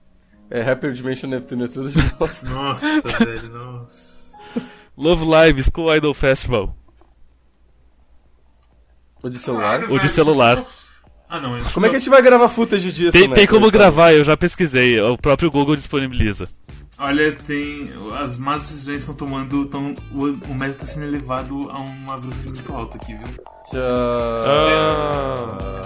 É 0.50 0.60
Hyper 0.62 0.92
Dimension 0.92 1.28
Neptune, 1.28 1.64
é 1.64 1.68
tudo 1.68 1.88
de 1.90 1.96
novo. 1.96 2.46
Nossa, 2.48 3.00
velho, 3.24 3.48
nossa. 3.50 4.36
Love 4.96 5.24
Live 5.24 5.64
School 5.64 5.94
Idol 5.94 6.14
Festival. 6.14 6.76
O 9.22 9.28
de 9.28 9.38
celular? 9.38 9.90
o 9.90 9.98
de 9.98 10.08
celular. 10.08 10.64
Ah, 11.28 11.40
não. 11.40 11.58
Como 11.72 11.86
é 11.86 11.88
que 11.88 11.96
a 11.96 11.98
gente 11.98 12.10
vai 12.10 12.20
gravar 12.22 12.48
footage 12.48 12.92
disso, 12.92 13.10
Tem, 13.10 13.26
né? 13.26 13.34
tem 13.34 13.46
como 13.46 13.70
gravar, 13.70 14.12
eu 14.12 14.22
já 14.22 14.36
pesquisei. 14.36 15.00
O 15.00 15.16
próprio 15.16 15.50
Google 15.50 15.74
disponibiliza. 15.74 16.46
Olha, 16.98 17.32
tem. 17.32 17.86
As 18.20 18.36
más 18.36 18.62
decisões 18.62 19.00
estão 19.00 19.14
tomando. 19.14 19.66
Tão, 19.66 19.94
o, 20.12 20.26
o 20.26 20.54
meta 20.54 20.74
está 20.74 20.84
sendo 20.84 21.06
elevado 21.06 21.68
a 21.70 21.80
uma 21.80 22.16
velocidade 22.18 22.60
muito 22.60 22.72
alta 22.72 22.96
aqui, 22.98 23.14
viu? 23.14 23.28
Tchau. 23.70 23.80
Ah. 24.46 25.83